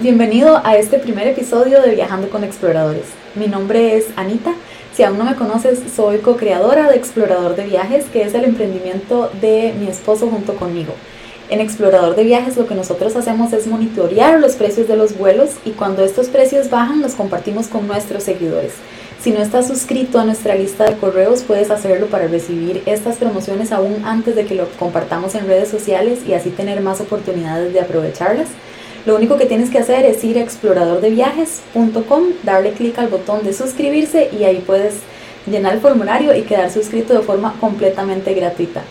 Bienvenido 0.00 0.60
a 0.64 0.76
este 0.76 0.98
primer 0.98 1.28
episodio 1.28 1.80
de 1.80 1.94
Viajando 1.94 2.28
con 2.28 2.42
Exploradores. 2.42 3.04
Mi 3.36 3.46
nombre 3.46 3.96
es 3.96 4.06
Anita. 4.16 4.52
Si 4.92 5.04
aún 5.04 5.18
no 5.18 5.24
me 5.24 5.36
conoces, 5.36 5.78
soy 5.94 6.18
co-creadora 6.18 6.90
de 6.90 6.96
Explorador 6.96 7.54
de 7.54 7.66
Viajes, 7.66 8.06
que 8.06 8.22
es 8.22 8.34
el 8.34 8.42
emprendimiento 8.42 9.30
de 9.40 9.72
mi 9.78 9.86
esposo 9.86 10.26
junto 10.26 10.56
conmigo. 10.56 10.94
En 11.48 11.60
Explorador 11.60 12.16
de 12.16 12.24
Viajes 12.24 12.56
lo 12.56 12.66
que 12.66 12.74
nosotros 12.74 13.14
hacemos 13.14 13.52
es 13.52 13.68
monitorear 13.68 14.40
los 14.40 14.56
precios 14.56 14.88
de 14.88 14.96
los 14.96 15.16
vuelos 15.16 15.50
y 15.64 15.70
cuando 15.70 16.04
estos 16.04 16.26
precios 16.26 16.70
bajan 16.70 17.00
los 17.00 17.14
compartimos 17.14 17.68
con 17.68 17.86
nuestros 17.86 18.24
seguidores. 18.24 18.72
Si 19.20 19.30
no 19.30 19.40
estás 19.40 19.68
suscrito 19.68 20.18
a 20.18 20.24
nuestra 20.24 20.56
lista 20.56 20.84
de 20.86 20.96
correos, 20.96 21.42
puedes 21.42 21.70
hacerlo 21.70 22.08
para 22.08 22.26
recibir 22.26 22.82
estas 22.86 23.16
promociones 23.16 23.70
aún 23.70 24.04
antes 24.04 24.34
de 24.34 24.44
que 24.44 24.56
lo 24.56 24.68
compartamos 24.70 25.36
en 25.36 25.46
redes 25.46 25.68
sociales 25.68 26.18
y 26.26 26.34
así 26.34 26.50
tener 26.50 26.80
más 26.80 27.00
oportunidades 27.00 27.72
de 27.72 27.80
aprovecharlas. 27.80 28.48
Lo 29.06 29.16
único 29.16 29.36
que 29.36 29.44
tienes 29.44 29.68
que 29.68 29.78
hacer 29.78 30.06
es 30.06 30.24
ir 30.24 30.38
a 30.38 30.40
exploradordeviajes.com, 30.40 32.22
darle 32.42 32.72
clic 32.72 32.98
al 32.98 33.08
botón 33.08 33.44
de 33.44 33.52
suscribirse 33.52 34.30
y 34.32 34.44
ahí 34.44 34.62
puedes 34.66 34.94
llenar 35.46 35.74
el 35.74 35.80
formulario 35.80 36.34
y 36.34 36.42
quedar 36.42 36.70
suscrito 36.70 37.12
de 37.12 37.20
forma 37.20 37.54
completamente 37.60 38.32
gratuita. 38.32 38.82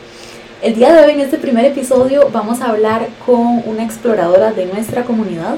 El 0.61 0.75
día 0.75 0.93
de 0.93 1.03
hoy 1.03 1.13
en 1.13 1.21
este 1.21 1.39
primer 1.39 1.65
episodio 1.65 2.29
vamos 2.31 2.61
a 2.61 2.69
hablar 2.69 3.07
con 3.25 3.63
una 3.65 3.83
exploradora 3.83 4.51
de 4.53 4.67
nuestra 4.67 5.03
comunidad. 5.03 5.55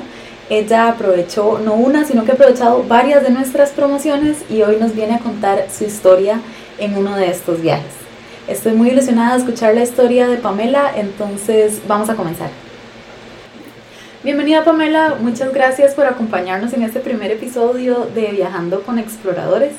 Ella 0.49 0.87
aprovechó 0.87 1.59
no 1.59 1.73
una, 1.73 2.05
sino 2.05 2.23
que 2.23 2.31
ha 2.31 2.35
aprovechado 2.35 2.85
varias 2.87 3.23
de 3.23 3.31
nuestras 3.31 3.71
promociones 3.71 4.37
y 4.49 4.61
hoy 4.61 4.77
nos 4.79 4.95
viene 4.95 5.15
a 5.15 5.19
contar 5.19 5.67
su 5.69 5.83
historia 5.83 6.39
en 6.79 6.97
uno 6.97 7.17
de 7.17 7.29
estos 7.29 7.61
viajes. 7.61 7.91
Estoy 8.47 8.71
muy 8.71 8.89
ilusionada 8.89 9.33
de 9.33 9.39
escuchar 9.39 9.75
la 9.75 9.83
historia 9.83 10.27
de 10.27 10.37
Pamela, 10.37 10.91
entonces 10.95 11.81
vamos 11.87 12.09
a 12.09 12.15
comenzar. 12.15 12.64
Bienvenida 14.25 14.63
Pamela, 14.63 15.17
muchas 15.21 15.53
gracias 15.53 15.93
por 15.93 16.07
acompañarnos 16.07 16.73
en 16.73 16.81
este 16.81 16.99
primer 16.99 17.29
episodio 17.29 18.07
de 18.15 18.31
Viajando 18.31 18.81
con 18.81 18.97
Exploradores. 18.97 19.73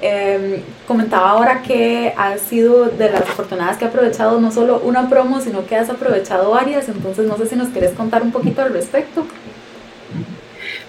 Em, 0.00 0.62
comentaba 0.88 1.28
ahora 1.28 1.60
que 1.60 2.14
has 2.16 2.40
sido 2.40 2.86
de 2.86 3.10
las 3.10 3.20
afortunadas 3.20 3.76
que 3.76 3.84
ha 3.84 3.88
aprovechado 3.88 4.40
no 4.40 4.50
solo 4.50 4.80
una 4.82 5.10
promo, 5.10 5.42
sino 5.42 5.66
que 5.66 5.76
has 5.76 5.90
aprovechado 5.90 6.52
varias, 6.52 6.88
entonces 6.88 7.26
no 7.26 7.36
sé 7.36 7.48
si 7.48 7.56
nos 7.56 7.68
quieres 7.68 7.92
contar 7.92 8.22
un 8.22 8.32
poquito 8.32 8.62
al 8.62 8.72
respecto. 8.72 9.26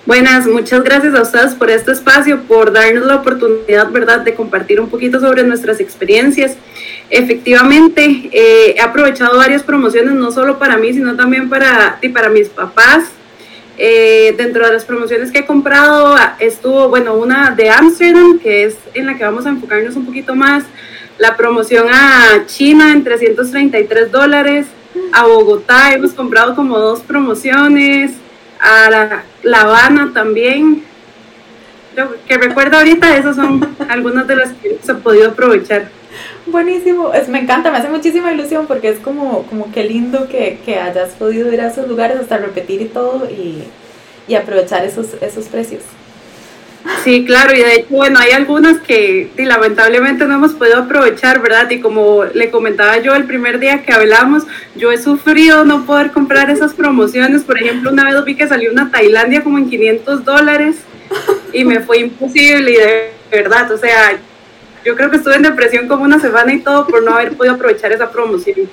Buenas, 0.08 0.48
muchas 0.48 0.86
gracias 0.86 1.14
a 1.16 1.22
ustedes 1.22 1.54
por 1.54 1.70
este 1.70 1.92
espacio, 1.92 2.40
por 2.44 2.72
darnos 2.72 3.06
la 3.06 3.16
oportunidad, 3.16 3.92
¿verdad?, 3.92 4.22
de 4.22 4.36
compartir 4.36 4.80
un 4.80 4.88
poquito 4.88 5.20
sobre 5.20 5.44
nuestras 5.44 5.82
experiencias. 5.82 6.56
Efectivamente, 7.10 8.30
eh, 8.32 8.76
he 8.78 8.80
aprovechado 8.80 9.36
varias 9.36 9.64
promociones, 9.64 10.14
no 10.14 10.32
solo 10.32 10.58
para 10.60 10.78
mí, 10.78 10.94
sino 10.94 11.18
también 11.18 11.50
para, 11.50 12.00
y 12.02 12.08
para 12.08 12.30
mis 12.30 12.48
papás. 12.48 13.10
Eh, 13.78 14.34
dentro 14.38 14.66
de 14.66 14.72
las 14.72 14.86
promociones 14.86 15.30
que 15.30 15.40
he 15.40 15.46
comprado 15.46 16.16
estuvo, 16.40 16.88
bueno, 16.88 17.14
una 17.16 17.52
de 17.52 17.70
Amsterdam, 17.70 18.40
que 18.40 18.64
es 18.64 18.78
en 18.94 19.08
la 19.08 19.18
que 19.18 19.26
vamos 19.26 19.46
a 19.46 19.50
enfocarnos 19.50 19.98
un 19.98 20.06
poquito 20.06 20.36
más, 20.36 20.64
la 21.18 21.36
promoción 21.36 21.86
a 21.92 22.46
China 22.46 22.94
en 22.94 23.04
333 23.04 24.10
dólares, 24.10 24.68
a 25.12 25.26
Bogotá 25.26 25.92
hemos 25.92 26.14
comprado 26.14 26.56
como 26.56 26.80
dos 26.80 27.02
promociones, 27.02 28.14
a 28.60 29.24
la, 29.44 29.62
Habana 29.62 30.12
también. 30.14 30.84
Lo 31.96 32.16
que 32.28 32.38
recuerdo 32.38 32.78
ahorita, 32.78 33.18
esas 33.18 33.36
son 33.36 33.76
algunas 33.90 34.28
de 34.28 34.36
las 34.36 34.54
que 34.54 34.78
se 34.82 34.92
ha 34.92 34.96
podido 34.96 35.30
aprovechar. 35.32 35.90
Buenísimo, 36.46 37.14
es, 37.14 37.28
me 37.28 37.40
encanta, 37.40 37.72
me 37.72 37.78
hace 37.78 37.90
muchísima 37.90 38.32
ilusión 38.32 38.68
porque 38.68 38.90
es 38.90 39.00
como, 39.00 39.44
como 39.44 39.72
que 39.72 39.84
lindo 39.84 40.30
que, 40.30 40.60
que 40.64 40.80
hayas 40.80 41.10
podido 41.12 41.52
ir 41.52 41.60
a 41.60 41.68
esos 41.68 41.88
lugares 41.88 42.20
hasta 42.20 42.38
repetir 42.38 42.82
y 42.82 42.86
todo 42.86 43.30
y, 43.30 43.64
y 44.28 44.36
aprovechar 44.36 44.86
esos, 44.86 45.08
esos 45.22 45.46
precios. 45.46 45.84
Sí, 47.04 47.26
claro, 47.26 47.54
y 47.56 47.60
de 47.60 47.76
hecho, 47.76 47.88
bueno, 47.90 48.20
hay 48.20 48.32
algunas 48.32 48.80
que 48.80 49.30
lamentablemente 49.38 50.26
no 50.26 50.36
hemos 50.36 50.54
podido 50.54 50.78
aprovechar, 50.78 51.42
¿verdad? 51.42 51.70
Y 51.70 51.80
como 51.80 52.24
le 52.26 52.50
comentaba 52.50 52.98
yo 53.00 53.16
el 53.16 53.26
primer 53.26 53.60
día 53.60 53.84
que 53.84 53.94
hablamos, 53.94 54.44
yo 54.76 54.92
he 54.92 54.98
sufrido 54.98 55.66
no 55.66 55.86
poder 55.86 56.12
comprar 56.12 56.50
esas 56.50 56.74
promociones. 56.74 57.44
Por 57.44 57.58
ejemplo, 57.62 57.92
una 57.92 58.04
vez 58.06 58.24
vi 58.24 58.36
que 58.36 58.48
salió 58.48 58.72
una 58.72 58.92
Tailandia 58.92 59.44
como 59.44 59.58
en 59.58 59.70
500 59.70 60.24
dólares 60.24 60.78
y 61.54 61.66
me 61.66 61.80
fue 61.82 62.00
imposible, 62.00 62.72
y 62.72 62.76
de 62.76 63.12
verdad, 63.32 63.72
o 63.72 63.78
sea, 63.78 64.18
yo 64.86 64.96
creo 64.96 65.10
que 65.10 65.18
estuve 65.18 65.36
en 65.36 65.44
depresión 65.44 65.88
como 65.88 66.04
una 66.04 66.20
semana 66.20 66.54
y 66.54 66.60
todo 66.60 66.88
por 66.88 67.04
no 67.04 67.14
haber 67.14 67.34
podido 67.34 67.56
aprovechar 67.56 67.92
esa 67.92 68.10
promoción. 68.12 68.70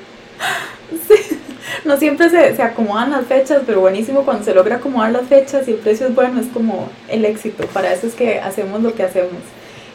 Sí 1.08 1.43
no 1.84 1.96
siempre 1.96 2.30
se, 2.30 2.56
se, 2.56 2.62
acomodan 2.62 3.10
las 3.10 3.26
fechas, 3.26 3.62
pero 3.66 3.80
buenísimo 3.80 4.24
cuando 4.24 4.44
se 4.44 4.54
logra 4.54 4.76
acomodar 4.76 5.12
las 5.12 5.26
fechas 5.26 5.66
y 5.68 5.72
el 5.72 5.78
precio 5.78 6.06
es 6.06 6.14
bueno, 6.14 6.40
es 6.40 6.46
como 6.48 6.88
el 7.08 7.24
éxito. 7.24 7.66
Para 7.68 7.92
eso 7.92 8.06
es 8.06 8.14
que 8.14 8.40
hacemos 8.40 8.82
lo 8.82 8.94
que 8.94 9.02
hacemos. 9.02 9.42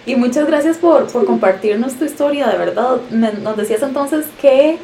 Y 0.06 0.16
muchas 0.16 0.47
gracias 0.47 0.78
por, 0.78 1.07
por 1.07 1.25
compartirnos 1.25 1.94
tu 1.94 2.06
historia, 2.06 2.47
de 2.47 2.57
verdad. 2.57 2.97
Nos 3.12 3.57
decías 3.57 3.84
entonces 3.84 4.25
que 4.41 4.78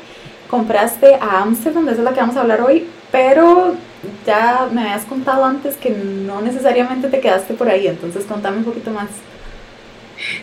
compraste 0.49 1.15
a 1.15 1.41
Amsterdam, 1.41 1.87
esa 1.89 1.97
es 1.97 2.03
la 2.03 2.13
que 2.13 2.19
vamos 2.19 2.37
a 2.37 2.41
hablar 2.41 2.61
hoy, 2.61 2.87
pero 3.11 3.73
ya 4.25 4.67
me 4.71 4.81
habías 4.81 5.05
contado 5.05 5.43
antes 5.43 5.75
que 5.77 5.89
no 5.89 6.41
necesariamente 6.41 7.07
te 7.07 7.19
quedaste 7.19 7.53
por 7.55 7.69
ahí, 7.69 7.87
entonces 7.87 8.25
contame 8.25 8.57
un 8.57 8.63
poquito 8.63 8.91
más. 8.91 9.07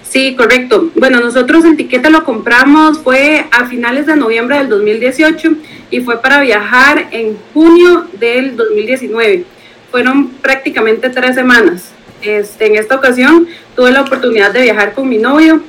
Sí, 0.03 0.35
correcto. 0.37 0.91
Bueno, 0.95 1.21
nosotros 1.21 1.65
el 1.65 1.77
tiquete 1.77 2.11
lo 2.11 2.25
compramos 2.25 2.99
fue 2.99 3.47
a 3.51 3.67
finales 3.67 4.07
de 4.07 4.17
noviembre 4.17 4.59
del 4.59 4.69
2018 4.69 5.53
y 5.91 6.01
fue 6.01 6.21
para 6.21 6.41
viajar 6.41 7.09
en 7.11 7.37
junio 7.55 8.07
del 8.19 8.57
2019. 8.57 9.45
Fueron 9.91 10.29
prácticamente 10.29 11.11
tres 11.11 11.35
semanas. 11.35 11.93
Este, 12.23 12.67
en 12.67 12.77
esta 12.77 12.95
ocasión 12.95 13.49
tuve 13.75 13.91
la 13.91 14.03
oportunidad 14.03 14.53
de 14.53 14.63
viajar 14.63 14.95
con 14.95 15.09
mi 15.09 15.19
novio. 15.19 15.63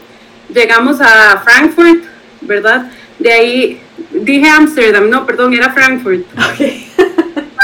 Llegamos 0.53 1.01
a 1.01 1.41
Frankfurt, 1.43 2.03
¿verdad? 2.41 2.91
De 3.17 3.31
ahí 3.31 3.81
dije 4.11 4.47
Amsterdam, 4.49 5.09
no, 5.09 5.25
perdón, 5.25 5.53
era 5.53 5.71
Frankfurt. 5.71 6.25
Okay. 6.53 6.87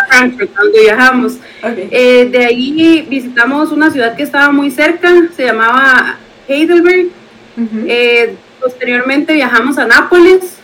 Frankfurt, 0.09 0.49
donde 0.55 0.81
viajamos. 0.81 1.33
Eh, 1.63 2.27
de 2.31 2.45
ahí 2.45 3.05
visitamos 3.09 3.71
una 3.71 3.91
ciudad 3.91 4.15
que 4.15 4.23
estaba 4.23 4.51
muy 4.51 4.71
cerca, 4.71 5.11
se 5.35 5.45
llamaba 5.45 6.17
Heidelberg. 6.49 7.07
Eh, 7.87 8.35
posteriormente 8.61 9.33
viajamos 9.33 9.77
a 9.77 9.85
Nápoles 9.85 10.59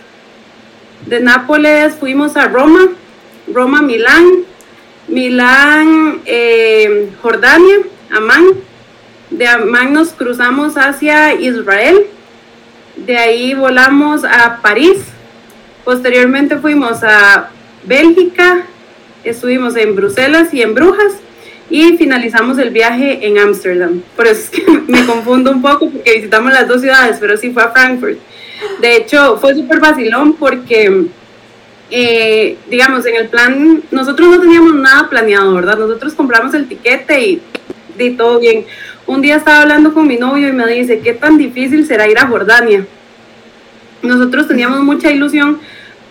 de 1.05 1.19
Nápoles 1.19 1.95
fuimos 1.95 2.35
a 2.35 2.47
Roma, 2.47 2.89
Roma, 3.53 3.81
Milán, 3.81 4.43
Milán, 5.07 6.21
eh, 6.25 7.09
Jordania, 7.21 7.77
Amán. 8.11 8.45
De 9.29 9.47
Amán 9.47 9.93
nos 9.93 10.09
cruzamos 10.09 10.77
hacia 10.77 11.33
Israel. 11.35 12.07
De 12.95 13.17
ahí 13.17 13.53
volamos 13.53 14.23
a 14.23 14.61
París. 14.61 14.97
Posteriormente 15.83 16.57
fuimos 16.57 17.03
a 17.03 17.49
Bélgica. 17.83 18.65
Estuvimos 19.23 19.75
en 19.75 19.95
Bruselas 19.95 20.53
y 20.53 20.63
en 20.63 20.73
Brujas. 20.73 21.13
Y 21.69 21.97
finalizamos 21.97 22.57
el 22.59 22.69
viaje 22.69 23.25
en 23.25 23.39
Ámsterdam. 23.39 24.01
Por 24.15 24.27
eso 24.27 24.41
es 24.41 24.49
que 24.49 24.65
me 24.87 25.05
confundo 25.05 25.51
un 25.51 25.61
poco 25.61 25.89
porque 25.89 26.13
visitamos 26.13 26.51
las 26.53 26.67
dos 26.67 26.81
ciudades, 26.81 27.17
pero 27.19 27.37
sí 27.37 27.51
fue 27.51 27.63
a 27.63 27.71
Frankfurt. 27.71 28.17
De 28.79 28.97
hecho, 28.97 29.37
fue 29.37 29.53
súper 29.53 29.79
vacilón 29.79 30.33
porque, 30.33 31.05
eh, 31.91 32.57
digamos, 32.69 33.05
en 33.05 33.15
el 33.15 33.27
plan, 33.27 33.83
nosotros 33.91 34.29
no 34.29 34.39
teníamos 34.39 34.75
nada 34.75 35.09
planeado, 35.09 35.53
¿verdad? 35.53 35.77
Nosotros 35.77 36.13
compramos 36.13 36.53
el 36.53 36.67
tiquete 36.67 37.21
y, 37.21 37.41
y 37.97 38.11
todo 38.11 38.39
bien. 38.39 38.65
Un 39.07 39.21
día 39.21 39.37
estaba 39.37 39.61
hablando 39.61 39.93
con 39.93 40.07
mi 40.07 40.17
novio 40.17 40.47
y 40.47 40.51
me 40.51 40.67
dice, 40.67 40.99
¿qué 40.99 41.13
tan 41.13 41.37
difícil 41.37 41.85
será 41.85 42.07
ir 42.07 42.17
a 42.17 42.27
Jordania? 42.27 42.85
Nosotros 44.01 44.47
teníamos 44.47 44.81
mucha 44.81 45.11
ilusión 45.11 45.59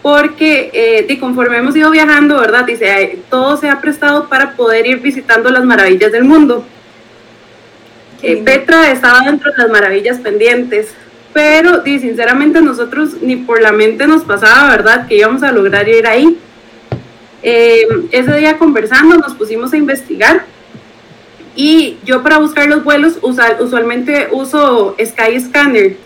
porque 0.04 0.70
eh, 0.74 1.18
conforme 1.18 1.56
hemos 1.56 1.74
ido 1.74 1.90
viajando, 1.90 2.38
¿verdad? 2.38 2.66
Dice, 2.66 3.20
todo 3.30 3.56
se 3.56 3.70
ha 3.70 3.80
prestado 3.80 4.28
para 4.28 4.52
poder 4.52 4.86
ir 4.86 4.98
visitando 5.00 5.48
las 5.48 5.64
maravillas 5.64 6.12
del 6.12 6.24
mundo. 6.24 6.62
Eh, 8.20 8.42
Petra 8.44 8.90
estaba 8.90 9.22
dentro 9.22 9.50
de 9.50 9.56
las 9.62 9.70
maravillas 9.70 10.18
pendientes 10.18 10.88
pero 11.32 11.78
di, 11.78 11.98
sinceramente 11.98 12.60
nosotros 12.60 13.20
ni 13.22 13.36
por 13.36 13.62
la 13.62 13.72
mente 13.72 14.06
nos 14.06 14.24
pasaba, 14.24 14.70
¿verdad?, 14.70 15.06
que 15.08 15.16
íbamos 15.16 15.42
a 15.42 15.52
lograr 15.52 15.88
ir 15.88 16.06
ahí. 16.06 16.38
Eh, 17.42 17.86
ese 18.12 18.36
día 18.36 18.58
conversando 18.58 19.16
nos 19.16 19.34
pusimos 19.34 19.72
a 19.72 19.76
investigar 19.78 20.44
y 21.56 21.98
yo 22.04 22.22
para 22.22 22.38
buscar 22.38 22.68
los 22.68 22.82
vuelos 22.82 23.18
usualmente 23.22 24.28
uso 24.32 24.96
Skyscanner. 25.02 25.96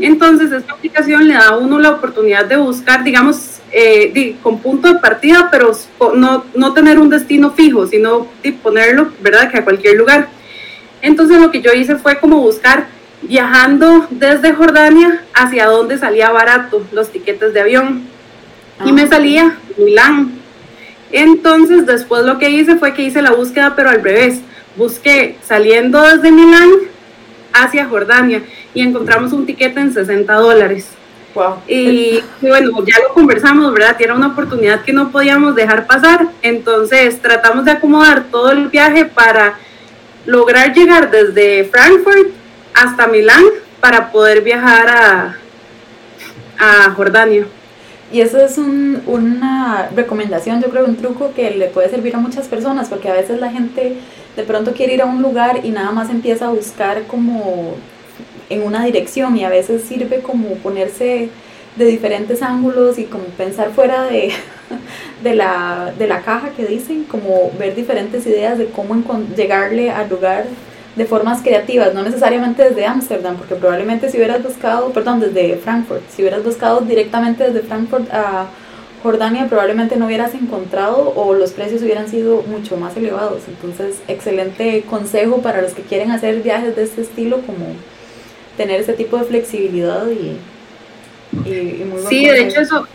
Entonces 0.00 0.50
esta 0.50 0.72
aplicación 0.72 1.28
le 1.28 1.34
da 1.34 1.48
a 1.48 1.56
uno 1.56 1.78
la 1.78 1.90
oportunidad 1.90 2.46
de 2.46 2.56
buscar, 2.56 3.04
digamos, 3.04 3.60
eh, 3.72 4.36
con 4.42 4.58
punto 4.60 4.92
de 4.92 4.98
partida, 4.98 5.48
pero 5.50 5.72
no, 6.14 6.44
no 6.54 6.72
tener 6.72 6.98
un 6.98 7.08
destino 7.08 7.52
fijo, 7.52 7.86
sino 7.86 8.26
ponerlo, 8.62 9.12
¿verdad?, 9.20 9.50
que 9.50 9.58
a 9.58 9.64
cualquier 9.64 9.96
lugar. 9.96 10.28
Entonces 11.02 11.40
lo 11.40 11.50
que 11.50 11.60
yo 11.60 11.72
hice 11.72 11.96
fue 11.96 12.18
como 12.18 12.40
buscar 12.40 12.88
viajando 13.22 14.06
desde 14.10 14.52
Jordania 14.54 15.22
hacia 15.34 15.66
donde 15.66 15.98
salía 15.98 16.30
barato 16.30 16.84
los 16.92 17.10
tiquetes 17.10 17.54
de 17.54 17.60
avión. 17.60 18.02
Y 18.84 18.92
me 18.92 19.02
ah. 19.02 19.08
salía 19.08 19.58
Milán. 19.78 20.32
Entonces 21.12 21.86
después 21.86 22.24
lo 22.24 22.38
que 22.38 22.50
hice 22.50 22.76
fue 22.76 22.92
que 22.92 23.02
hice 23.02 23.22
la 23.22 23.32
búsqueda 23.32 23.74
pero 23.76 23.90
al 23.90 24.02
revés. 24.02 24.40
Busqué 24.76 25.38
saliendo 25.42 26.02
desde 26.02 26.30
Milán 26.30 26.70
hacia 27.52 27.86
Jordania 27.86 28.42
y 28.74 28.82
encontramos 28.82 29.32
un 29.32 29.46
tiquete 29.46 29.80
en 29.80 29.92
60 29.92 30.32
dólares. 30.34 30.88
Wow. 31.34 31.56
Y, 31.68 32.22
bueno, 32.40 32.84
ya 32.86 32.96
lo 33.06 33.12
conversamos, 33.12 33.72
¿verdad? 33.72 33.96
Era 33.98 34.14
una 34.14 34.28
oportunidad 34.28 34.82
que 34.82 34.92
no 34.92 35.10
podíamos 35.10 35.54
dejar 35.54 35.86
pasar. 35.86 36.28
Entonces 36.42 37.20
tratamos 37.20 37.64
de 37.64 37.72
acomodar 37.72 38.24
todo 38.30 38.50
el 38.52 38.68
viaje 38.68 39.04
para 39.04 39.58
lograr 40.24 40.72
llegar 40.74 41.10
desde 41.10 41.64
Frankfurt 41.64 42.30
hasta 42.74 43.06
Milán 43.06 43.44
para 43.80 44.10
poder 44.10 44.42
viajar 44.42 44.88
a, 44.88 45.36
a 46.58 46.90
Jordania. 46.90 47.46
Y 48.12 48.20
eso 48.20 48.38
es 48.38 48.56
un, 48.56 49.02
una 49.06 49.90
recomendación, 49.94 50.62
yo 50.62 50.70
creo, 50.70 50.84
un 50.84 50.96
truco 50.96 51.32
que 51.34 51.50
le 51.50 51.66
puede 51.66 51.88
servir 51.88 52.14
a 52.14 52.18
muchas 52.18 52.46
personas, 52.46 52.88
porque 52.88 53.08
a 53.08 53.14
veces 53.14 53.40
la 53.40 53.50
gente 53.50 53.96
de 54.36 54.42
pronto 54.44 54.72
quiere 54.72 54.94
ir 54.94 55.02
a 55.02 55.06
un 55.06 55.22
lugar 55.22 55.60
y 55.64 55.70
nada 55.70 55.90
más 55.90 56.10
empieza 56.10 56.46
a 56.46 56.50
buscar 56.50 57.02
como 57.04 57.74
en 58.48 58.62
una 58.62 58.84
dirección 58.84 59.36
y 59.36 59.44
a 59.44 59.48
veces 59.48 59.82
sirve 59.82 60.20
como 60.20 60.50
ponerse 60.56 61.30
de 61.74 61.84
diferentes 61.84 62.42
ángulos 62.42 62.98
y 62.98 63.04
como 63.04 63.24
pensar 63.24 63.70
fuera 63.70 64.04
de, 64.04 64.32
de, 65.22 65.34
la, 65.34 65.92
de 65.98 66.06
la 66.06 66.22
caja 66.22 66.50
que 66.50 66.64
dicen, 66.64 67.04
como 67.04 67.50
ver 67.58 67.74
diferentes 67.74 68.26
ideas 68.26 68.56
de 68.56 68.66
cómo 68.66 68.94
llegarle 69.36 69.90
al 69.90 70.08
lugar 70.08 70.46
de 70.96 71.04
formas 71.04 71.42
creativas, 71.42 71.94
no 71.94 72.02
necesariamente 72.02 72.64
desde 72.64 72.86
Ámsterdam, 72.86 73.36
porque 73.36 73.54
probablemente 73.54 74.10
si 74.10 74.16
hubieras 74.16 74.42
buscado, 74.42 74.90
perdón, 74.90 75.20
desde 75.20 75.56
Frankfurt, 75.56 76.02
si 76.10 76.22
hubieras 76.22 76.42
buscado 76.42 76.80
directamente 76.80 77.44
desde 77.44 77.60
Frankfurt 77.60 78.10
a 78.10 78.46
Jordania, 79.02 79.46
probablemente 79.46 79.96
no 79.96 80.06
hubieras 80.06 80.34
encontrado 80.34 81.12
o 81.14 81.34
los 81.34 81.52
precios 81.52 81.82
hubieran 81.82 82.08
sido 82.08 82.42
mucho 82.42 82.78
más 82.78 82.96
elevados. 82.96 83.42
Entonces, 83.46 83.98
excelente 84.08 84.82
consejo 84.88 85.42
para 85.42 85.60
los 85.60 85.74
que 85.74 85.82
quieren 85.82 86.10
hacer 86.10 86.42
viajes 86.42 86.74
de 86.74 86.84
este 86.84 87.02
estilo, 87.02 87.42
como 87.42 87.66
tener 88.56 88.80
ese 88.80 88.94
tipo 88.94 89.18
de 89.18 89.24
flexibilidad 89.24 90.06
y, 90.08 90.38
y, 91.48 91.84
muy 91.84 92.00
Sí, 92.08 92.26
de 92.26 92.40
hecho 92.40 92.62
eso, 92.62 92.88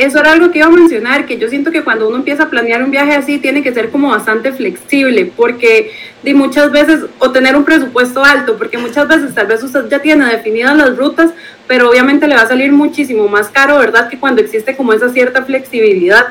eso 0.00 0.18
era 0.18 0.32
algo 0.32 0.50
que 0.50 0.58
iba 0.58 0.68
a 0.68 0.70
mencionar, 0.70 1.26
que 1.26 1.36
yo 1.36 1.48
siento 1.48 1.70
que 1.70 1.82
cuando 1.82 2.08
uno 2.08 2.16
empieza 2.16 2.44
a 2.44 2.50
planear 2.50 2.82
un 2.82 2.90
viaje 2.90 3.12
así, 3.12 3.38
tiene 3.38 3.62
que 3.62 3.72
ser 3.74 3.90
como 3.90 4.08
bastante 4.10 4.52
flexible, 4.52 5.30
porque 5.36 5.92
muchas 6.34 6.72
veces, 6.72 7.04
o 7.18 7.30
tener 7.30 7.54
un 7.54 7.64
presupuesto 7.64 8.24
alto, 8.24 8.56
porque 8.56 8.78
muchas 8.78 9.06
veces 9.06 9.34
tal 9.34 9.46
vez 9.46 9.62
usted 9.62 9.88
ya 9.90 10.00
tiene 10.00 10.24
definidas 10.26 10.76
las 10.76 10.96
rutas, 10.96 11.32
pero 11.66 11.90
obviamente 11.90 12.26
le 12.26 12.34
va 12.34 12.42
a 12.42 12.48
salir 12.48 12.72
muchísimo 12.72 13.28
más 13.28 13.48
caro, 13.48 13.78
¿verdad? 13.78 14.08
Que 14.08 14.18
cuando 14.18 14.40
existe 14.40 14.76
como 14.76 14.92
esa 14.92 15.08
cierta 15.10 15.44
flexibilidad. 15.44 16.28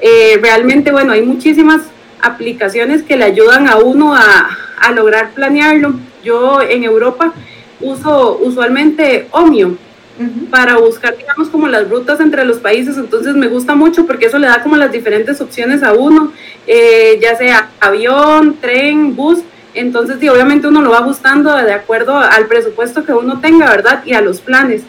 Eh, 0.00 0.38
realmente, 0.42 0.92
bueno, 0.92 1.12
hay 1.12 1.22
muchísimas 1.22 1.82
aplicaciones 2.20 3.02
que 3.02 3.16
le 3.16 3.24
ayudan 3.24 3.68
a 3.68 3.76
uno 3.76 4.14
a, 4.14 4.50
a 4.78 4.92
lograr 4.92 5.30
planearlo. 5.30 5.94
Yo 6.22 6.60
en 6.60 6.84
Europa 6.84 7.32
uso 7.80 8.38
usualmente 8.42 9.26
Omio 9.30 9.78
para 10.50 10.78
buscar, 10.78 11.16
digamos, 11.16 11.48
como 11.48 11.68
las 11.68 11.88
rutas 11.88 12.20
entre 12.20 12.44
los 12.44 12.58
países. 12.58 12.96
Entonces 12.96 13.34
me 13.34 13.48
gusta 13.48 13.74
mucho 13.74 14.06
porque 14.06 14.26
eso 14.26 14.38
le 14.38 14.46
da 14.46 14.62
como 14.62 14.76
las 14.76 14.92
diferentes 14.92 15.40
opciones 15.40 15.82
a 15.82 15.92
uno, 15.92 16.32
eh, 16.66 17.18
ya 17.20 17.36
sea 17.36 17.70
avión, 17.80 18.56
tren, 18.60 19.16
bus. 19.16 19.40
Entonces, 19.74 20.16
sí, 20.20 20.28
obviamente 20.28 20.66
uno 20.66 20.82
lo 20.82 20.90
va 20.90 20.98
ajustando 20.98 21.54
de 21.54 21.72
acuerdo 21.72 22.18
al 22.18 22.46
presupuesto 22.46 23.04
que 23.04 23.12
uno 23.12 23.40
tenga, 23.40 23.70
¿verdad? 23.70 24.02
Y 24.04 24.14
a 24.14 24.20
los 24.20 24.40
planes. 24.40 24.82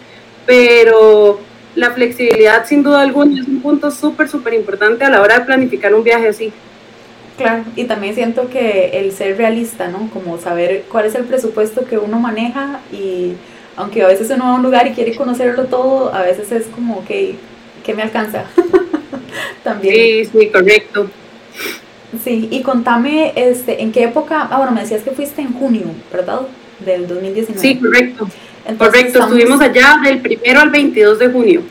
Pero 0.45 1.39
la 1.75 1.91
flexibilidad, 1.91 2.65
sin 2.65 2.83
duda 2.83 3.01
alguna, 3.01 3.39
es 3.39 3.47
un 3.47 3.61
punto 3.61 3.91
súper, 3.91 4.27
súper 4.27 4.53
importante 4.53 5.05
a 5.05 5.09
la 5.09 5.21
hora 5.21 5.39
de 5.39 5.45
planificar 5.45 5.93
un 5.93 6.03
viaje 6.03 6.27
así. 6.27 6.51
Claro, 7.37 7.63
y 7.75 7.85
también 7.85 8.13
siento 8.13 8.49
que 8.49 8.99
el 8.99 9.11
ser 9.13 9.37
realista, 9.37 9.87
¿no? 9.87 10.09
Como 10.11 10.37
saber 10.37 10.83
cuál 10.91 11.05
es 11.05 11.15
el 11.15 11.23
presupuesto 11.23 11.85
que 11.85 11.97
uno 11.97 12.19
maneja 12.19 12.81
y 12.91 13.33
aunque 13.75 14.03
a 14.03 14.07
veces 14.07 14.29
uno 14.29 14.45
va 14.45 14.51
a 14.51 14.55
un 14.55 14.63
lugar 14.63 14.87
y 14.87 14.91
quiere 14.91 15.15
conocerlo 15.15 15.65
todo, 15.65 16.13
a 16.13 16.21
veces 16.23 16.51
es 16.51 16.67
como, 16.67 17.05
que 17.05 17.35
¿qué 17.83 17.93
me 17.93 18.03
alcanza? 18.03 18.45
también. 19.63 19.95
Sí, 19.95 20.25
sí, 20.25 20.49
correcto. 20.49 21.09
Sí, 22.23 22.49
y 22.51 22.61
contame, 22.61 23.31
este, 23.35 23.81
¿en 23.81 23.91
qué 23.91 24.03
época? 24.03 24.47
Ah, 24.51 24.57
bueno, 24.57 24.73
me 24.73 24.81
decías 24.81 25.01
que 25.01 25.11
fuiste 25.11 25.41
en 25.41 25.53
junio, 25.53 25.85
¿verdad? 26.11 26.41
Del 26.85 27.07
2019. 27.07 27.59
Sí, 27.59 27.79
correcto. 27.79 28.27
correcto, 28.77 29.19
estuvimos 29.19 29.61
allá 29.61 29.99
del 30.03 30.19
primero 30.19 30.59
al 30.59 30.69
22 30.69 31.19
de 31.19 31.29
junio. 31.29 31.61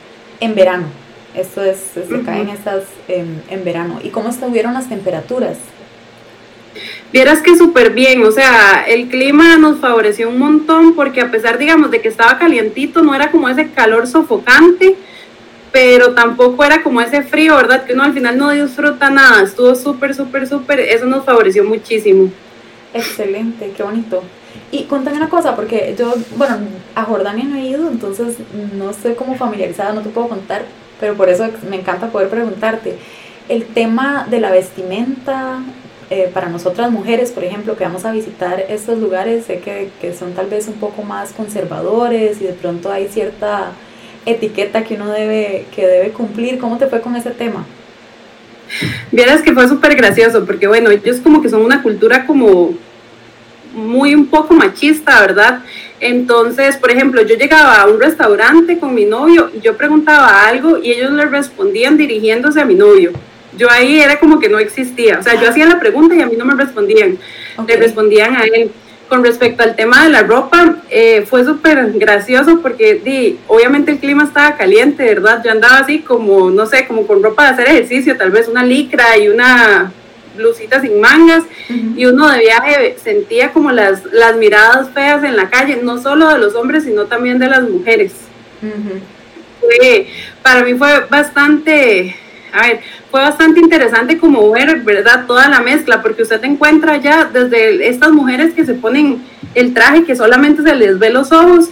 En 0.41 0.55
verano. 0.55 0.87
Esto 1.35 1.63
es, 1.63 1.79
se 1.95 2.23
caen 2.23 2.49
estas 2.49 2.85
en, 3.07 3.65
verano. 3.65 4.01
¿Y 4.03 4.09
cómo 4.09 4.31
estuvieron 4.31 4.75
las 4.75 4.89
temperaturas? 4.89 5.59
Vieras 7.13 7.43
que 7.43 7.57
súper 7.57 7.91
bien, 7.91 8.23
o 8.23 8.31
sea, 8.31 8.85
el 8.87 9.09
clima 9.09 9.57
nos 9.57 9.79
favoreció 9.79 10.29
un 10.29 10.39
montón 10.39 10.95
porque 10.95 11.21
a 11.21 11.31
pesar, 11.31 11.59
digamos, 11.59 11.91
de 11.91 12.01
que 12.01 12.09
estaba 12.09 12.39
calientito, 12.39 13.03
no 13.03 13.15
era 13.15 13.33
como 13.33 13.49
ese 13.49 13.71
calor 13.71 14.07
sofocante, 14.07 14.95
pero 15.73 16.15
tampoco 16.15 16.65
era 16.65 16.83
como 16.83 17.01
ese 17.01 17.23
frío, 17.23 17.57
¿verdad? 17.57 17.85
Que 17.85 17.95
uno 17.95 18.05
al 18.05 18.13
final 18.13 18.39
no 18.39 18.51
disfruta 18.51 19.11
nada, 19.11 19.43
estuvo 19.43 19.75
súper, 19.75 20.15
súper, 20.15 20.47
súper, 20.47 20.81
eso 20.81 21.07
nos 21.07 21.25
favoreció 21.25 21.65
muchísimo. 21.65 22.31
Excelente, 22.95 23.73
qué 23.77 23.83
bonito. 23.83 24.23
Y 24.73 24.85
contame 24.85 25.17
una 25.17 25.29
cosa, 25.29 25.57
porque 25.57 25.95
yo, 25.99 26.15
bueno, 26.37 26.59
a 26.95 27.03
Jordania 27.03 27.45
no 27.45 27.57
he 27.57 27.67
ido, 27.67 27.89
entonces 27.89 28.37
no 28.77 28.91
estoy 28.91 29.15
como 29.15 29.37
familiarizada, 29.37 29.93
no 29.93 30.03
te 30.03 30.11
puedo 30.11 30.29
contar, 30.29 30.65
pero 31.01 31.15
por 31.15 31.29
eso 31.29 31.49
me 31.69 31.77
encanta 31.77 32.09
poder 32.09 32.29
preguntarte. 32.29 32.97
El 33.49 33.65
tema 33.65 34.27
de 34.31 34.41
la 34.41 34.53
vestimenta, 34.53 35.59
eh, 36.11 36.29
para 36.35 36.49
nosotras 36.49 36.91
mujeres, 36.91 37.31
por 37.31 37.45
ejemplo, 37.45 37.77
que 37.77 37.85
vamos 37.85 38.05
a 38.05 38.11
visitar 38.11 38.65
estos 38.69 38.99
lugares, 38.99 39.47
sé 39.47 39.61
que, 39.61 39.91
que, 40.01 40.13
son 40.13 40.33
tal 40.33 40.47
vez 40.47 40.67
un 40.67 40.75
poco 40.75 41.03
más 41.03 41.33
conservadores 41.33 42.41
y 42.41 42.45
de 42.45 42.53
pronto 42.53 42.91
hay 42.91 43.09
cierta 43.09 43.71
etiqueta 44.27 44.83
que 44.85 44.95
uno 44.95 45.11
debe, 45.11 45.67
que 45.75 45.87
debe 45.87 46.11
cumplir. 46.11 46.59
¿Cómo 46.59 46.79
te 46.79 46.89
fue 46.89 47.01
con 47.01 47.15
ese 47.15 47.31
tema? 47.31 47.65
Vieras 49.13 49.43
que 49.43 49.53
fue 49.53 49.69
súper 49.69 49.95
gracioso, 49.95 50.45
porque 50.45 50.67
bueno, 50.67 50.91
ellos 50.91 51.19
como 51.19 51.41
que 51.41 51.49
son 51.49 51.63
una 51.63 51.83
cultura 51.83 52.27
como 52.27 52.75
muy 53.73 54.15
un 54.15 54.27
poco 54.27 54.55
machista, 54.55 55.21
¿verdad? 55.21 55.63
Entonces, 56.01 56.77
por 56.77 56.91
ejemplo, 56.91 57.23
yo 57.23 57.37
llegaba 57.37 57.83
a 57.83 57.87
un 57.87 58.01
restaurante 58.01 58.79
con 58.79 58.95
mi 58.95 59.05
novio 59.05 59.51
y 59.55 59.61
yo 59.61 59.77
preguntaba 59.77 60.47
algo 60.47 60.79
y 60.79 60.91
ellos 60.91 61.13
le 61.13 61.27
respondían 61.27 61.97
dirigiéndose 61.97 62.61
a 62.61 62.65
mi 62.65 62.75
novio. 62.75 63.13
Yo 63.57 63.71
ahí 63.71 64.01
era 64.01 64.19
como 64.19 64.39
que 64.39 64.49
no 64.49 64.59
existía. 64.59 65.19
O 65.19 65.23
sea, 65.23 65.41
yo 65.41 65.49
hacía 65.49 65.67
la 65.67 65.81
pregunta 65.81 66.15
y 66.15 66.21
a 66.21 66.27
mí 66.27 66.37
no 66.37 66.45
me 66.45 66.55
respondían. 66.55 67.19
Le 67.67 67.77
respondían 67.77 68.37
a 68.37 68.45
él. 68.45 68.71
Con 69.09 69.25
respecto 69.25 69.65
al 69.65 69.75
tema 69.75 70.05
de 70.05 70.11
la 70.11 70.23
ropa, 70.23 70.77
eh, 70.89 71.27
fue 71.29 71.45
súper 71.45 71.93
gracioso 71.95 72.61
porque 72.63 72.95
di, 72.95 73.41
obviamente 73.49 73.91
el 73.91 73.99
clima 73.99 74.23
estaba 74.23 74.57
caliente, 74.57 75.03
¿verdad? 75.03 75.43
Yo 75.45 75.51
andaba 75.51 75.79
así 75.79 75.99
como, 75.99 76.49
no 76.51 76.65
sé, 76.67 76.87
como 76.87 77.09
con 77.09 77.21
ropa 77.21 77.43
de 77.45 77.51
hacer 77.51 77.69
ejercicio, 77.69 78.17
tal 78.17 78.31
vez 78.31 78.47
una 78.47 78.63
licra 78.63 79.19
y 79.19 79.29
una 79.29 79.93
blusita 80.37 80.81
sin 80.81 81.01
mangas 81.01 81.43
y 81.97 82.07
uno 82.07 82.29
de 82.31 82.39
viaje 82.39 82.97
sentía 83.03 83.53
como 83.53 83.71
las, 83.71 84.05
las 84.13 84.37
miradas 84.37 84.91
feas 84.91 85.23
en 85.25 85.37
la 85.37 85.51
calle, 85.51 85.81
no 85.83 86.01
solo 86.01 86.29
de 86.29 86.39
los 86.39 86.55
hombres, 86.55 86.85
sino 86.85 87.07
también 87.07 87.39
de 87.39 87.49
las 87.49 87.63
mujeres. 87.63 88.13
para 90.43 90.65
mí 90.65 90.75
fue 90.75 91.07
bastante, 91.11 92.17
a 92.53 92.63
ver, 92.63 92.81
fue 93.11 93.21
bastante 93.21 93.61
interesante 93.61 94.19
como 94.19 94.51
ver, 94.51 94.81
¿verdad? 94.83 95.27
Toda 95.27 95.49
la 95.49 95.61
mezcla, 95.61 96.01
porque 96.01 96.23
usted 96.23 96.43
encuentra 96.45 96.97
ya 96.99 97.25
desde 97.25 97.89
estas 97.89 98.13
mujeres 98.13 98.55
que 98.55 98.65
se 98.65 98.75
ponen 98.75 99.23
el 99.55 99.75
traje 99.75 100.05
que 100.05 100.15
solamente 100.15 100.63
se 100.63 100.75
les 100.77 100.99
ve 100.99 101.11
los 101.11 101.33
ojos 101.33 101.71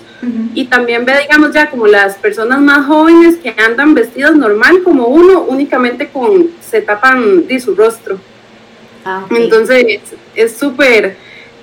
y 0.53 0.65
también 0.67 1.05
ve, 1.05 1.13
digamos, 1.23 1.53
ya 1.53 1.71
como 1.71 1.87
las 1.87 2.17
personas 2.17 2.61
más 2.61 2.87
jóvenes 2.87 3.37
que 3.37 3.55
andan 3.57 3.95
vestidas 3.95 4.35
normal 4.35 4.83
como 4.83 5.07
uno, 5.07 5.43
únicamente 5.43 6.09
con, 6.09 6.49
se 6.61 6.83
tapan 6.83 7.47
de 7.47 7.61
su 7.61 7.77
rostro. 7.77 8.19
Ah, 9.05 9.25
Entonces 9.31 10.01
es 10.35 10.57
súper, 10.57 11.17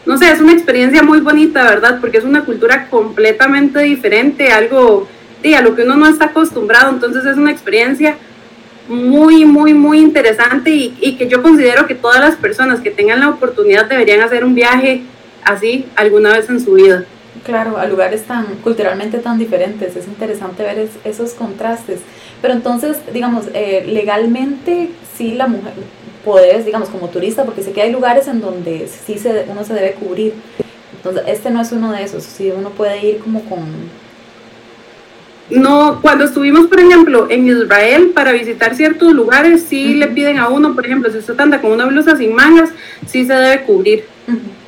no 0.05 0.17
sé, 0.17 0.31
es 0.31 0.39
una 0.39 0.53
experiencia 0.53 1.03
muy 1.03 1.19
bonita, 1.19 1.63
¿verdad? 1.65 1.99
Porque 1.99 2.17
es 2.17 2.23
una 2.23 2.45
cultura 2.45 2.87
completamente 2.87 3.79
diferente, 3.79 4.51
algo 4.51 5.07
a 5.53 5.61
lo 5.61 5.75
que 5.75 5.83
uno 5.83 5.95
no 5.95 6.07
está 6.07 6.25
acostumbrado. 6.25 6.89
Entonces 6.89 7.25
es 7.25 7.37
una 7.37 7.51
experiencia 7.51 8.17
muy, 8.87 9.45
muy, 9.45 9.73
muy 9.73 9.99
interesante 9.99 10.69
y, 10.69 10.97
y, 11.01 11.15
que 11.15 11.27
yo 11.27 11.41
considero 11.41 11.87
que 11.87 11.95
todas 11.95 12.19
las 12.19 12.35
personas 12.35 12.81
que 12.81 12.91
tengan 12.91 13.19
la 13.19 13.29
oportunidad 13.29 13.85
deberían 13.85 14.21
hacer 14.21 14.45
un 14.45 14.55
viaje 14.55 15.01
así 15.43 15.85
alguna 15.95 16.33
vez 16.33 16.49
en 16.49 16.59
su 16.59 16.73
vida. 16.73 17.05
Claro, 17.43 17.77
a 17.77 17.85
lugares 17.85 18.23
tan 18.23 18.45
culturalmente 18.63 19.19
tan 19.19 19.37
diferentes, 19.37 19.95
es 19.95 20.07
interesante 20.07 20.63
ver 20.63 20.89
esos 21.03 21.33
contrastes. 21.33 21.99
Pero 22.41 22.53
entonces, 22.53 22.97
digamos, 23.13 23.45
eh, 23.53 23.85
legalmente 23.87 24.89
sí 25.15 25.33
la 25.33 25.47
mujer, 25.47 25.73
puedes, 26.23 26.65
digamos, 26.65 26.89
como 26.89 27.09
turista, 27.09 27.45
porque 27.45 27.61
sé 27.61 27.71
que 27.71 27.83
hay 27.83 27.91
lugares 27.91 28.27
en 28.27 28.41
donde 28.41 28.87
sí 28.87 29.19
se, 29.19 29.45
uno 29.47 29.63
se 29.63 29.73
debe 29.73 29.93
cubrir. 29.93 30.33
Entonces, 30.95 31.23
este 31.27 31.51
no 31.51 31.61
es 31.61 31.71
uno 31.71 31.91
de 31.91 32.03
esos, 32.03 32.23
sí, 32.23 32.51
uno 32.51 32.71
puede 32.71 33.05
ir 33.05 33.19
como 33.19 33.41
con... 33.45 33.63
no, 35.49 35.99
cuando 36.01 36.25
estuvimos, 36.25 36.67
por 36.67 36.79
ejemplo, 36.79 37.27
en 37.29 37.47
Israel 37.47 38.11
para 38.15 38.31
visitar 38.31 38.75
ciertos 38.75 39.13
lugares, 39.13 39.63
sí 39.63 39.93
le 39.93 40.07
piden 40.07 40.39
a 40.39 40.49
uno, 40.49 40.73
por 40.73 40.85
ejemplo, 40.85 41.11
si 41.11 41.19
usted 41.19 41.39
anda 41.39 41.61
con 41.61 41.71
una 41.71 41.85
blusa 41.85 42.17
sin 42.17 42.33
mangas, 42.33 42.69
sí 43.05 43.25
se 43.25 43.33
debe 43.33 43.63
cubrir. 43.63 44.05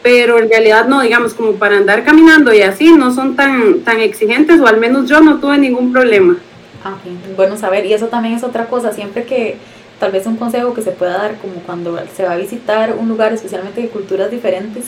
Pero 0.04 0.38
en 0.38 0.50
realidad 0.50 0.88
no, 0.88 1.02
digamos, 1.02 1.34
como 1.34 1.54
para 1.54 1.78
andar 1.78 2.04
caminando 2.04 2.54
y 2.54 2.62
así, 2.62 2.92
no 2.92 3.12
son 3.14 3.36
tan, 3.36 3.80
tan 3.80 4.00
exigentes, 4.00 4.60
o 4.60 4.68
al 4.68 4.78
menos 4.78 5.10
yo 5.10 5.20
no 5.20 5.40
tuve 5.40 5.58
ningún 5.58 5.92
problema. 5.92 6.38
Ah, 6.84 6.96
bueno 7.36 7.58
saber, 7.58 7.86
y 7.86 7.94
eso 7.94 8.08
también 8.08 8.36
es 8.36 8.44
otra 8.44 8.68
cosa, 8.68 8.94
siempre 8.94 9.24
que 9.24 9.58
tal 10.00 10.12
vez 10.12 10.28
un 10.28 10.38
consejo 10.38 10.76
que 10.76 10.84
se 10.84 10.92
pueda 10.92 11.18
dar 11.18 11.38
como 11.38 11.56
cuando 11.66 12.00
se 12.16 12.24
va 12.24 12.34
a 12.34 12.38
visitar 12.38 12.94
un 12.98 13.10
lugar, 13.10 13.34
especialmente 13.34 13.82
de 13.82 13.90
culturas 13.90 14.30
diferentes, 14.30 14.86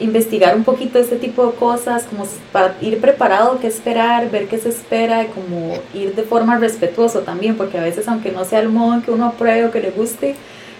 investigar 0.00 0.54
un 0.56 0.64
poquito 0.64 0.98
este 0.98 1.16
tipo 1.16 1.46
de 1.46 1.52
cosas, 1.52 2.04
como 2.04 2.26
para 2.52 2.76
ir 2.80 3.00
preparado, 3.00 3.58
qué 3.60 3.66
esperar, 3.66 4.30
ver 4.30 4.46
qué 4.46 4.58
se 4.58 4.68
espera, 4.68 5.24
y 5.24 5.26
como 5.26 5.78
ir 5.94 6.14
de 6.14 6.22
forma 6.22 6.58
respetuosa 6.58 7.22
también, 7.22 7.56
porque 7.56 7.78
a 7.78 7.82
veces 7.82 8.08
aunque 8.08 8.30
no 8.30 8.44
sea 8.44 8.60
el 8.60 8.68
modo 8.68 8.94
en 8.94 9.02
que 9.02 9.10
uno 9.10 9.26
apruebe 9.26 9.66
o 9.66 9.70
que 9.70 9.80
le 9.80 9.90
guste, 9.90 10.34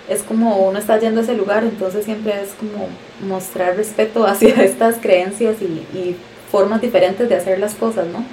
es 0.08 0.22
como 0.22 0.66
uno 0.66 0.78
está 0.78 0.98
yendo 0.98 1.20
a 1.20 1.24
ese 1.24 1.34
lugar, 1.34 1.64
entonces 1.64 2.04
siempre 2.04 2.32
es 2.42 2.50
como 2.52 2.88
mostrar 3.28 3.76
respeto 3.76 4.26
hacia 4.26 4.62
estas 4.62 4.96
creencias 4.96 5.56
y, 5.60 5.64
y 5.96 6.16
formas 6.50 6.80
diferentes 6.80 7.28
de 7.28 7.34
hacer 7.34 7.58
las 7.58 7.74
cosas, 7.74 8.06
¿no? 8.06 8.24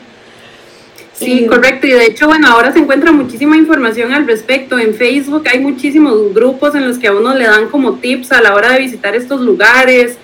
Sí, 1.17 1.45
correcto. 1.47 1.87
Y 1.87 1.91
de 1.91 2.05
hecho, 2.05 2.27
bueno, 2.27 2.47
ahora 2.47 2.73
se 2.73 2.79
encuentra 2.79 3.11
muchísima 3.11 3.55
información 3.55 4.13
al 4.13 4.27
respecto. 4.27 4.77
En 4.77 4.93
Facebook 4.93 5.47
hay 5.47 5.59
muchísimos 5.59 6.33
grupos 6.33 6.75
en 6.75 6.87
los 6.87 6.97
que 6.97 7.07
a 7.07 7.13
uno 7.13 7.33
le 7.33 7.45
dan 7.45 7.69
como 7.69 7.95
tips 7.95 8.33
a 8.33 8.41
la 8.41 8.53
hora 8.53 8.73
de 8.73 8.79
visitar 8.79 9.15
estos 9.15 9.39
lugares. 9.39 10.17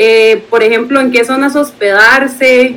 Eh, 0.00 0.44
por 0.48 0.62
ejemplo, 0.62 1.00
en 1.00 1.10
qué 1.10 1.24
zonas 1.24 1.56
hospedarse. 1.56 2.76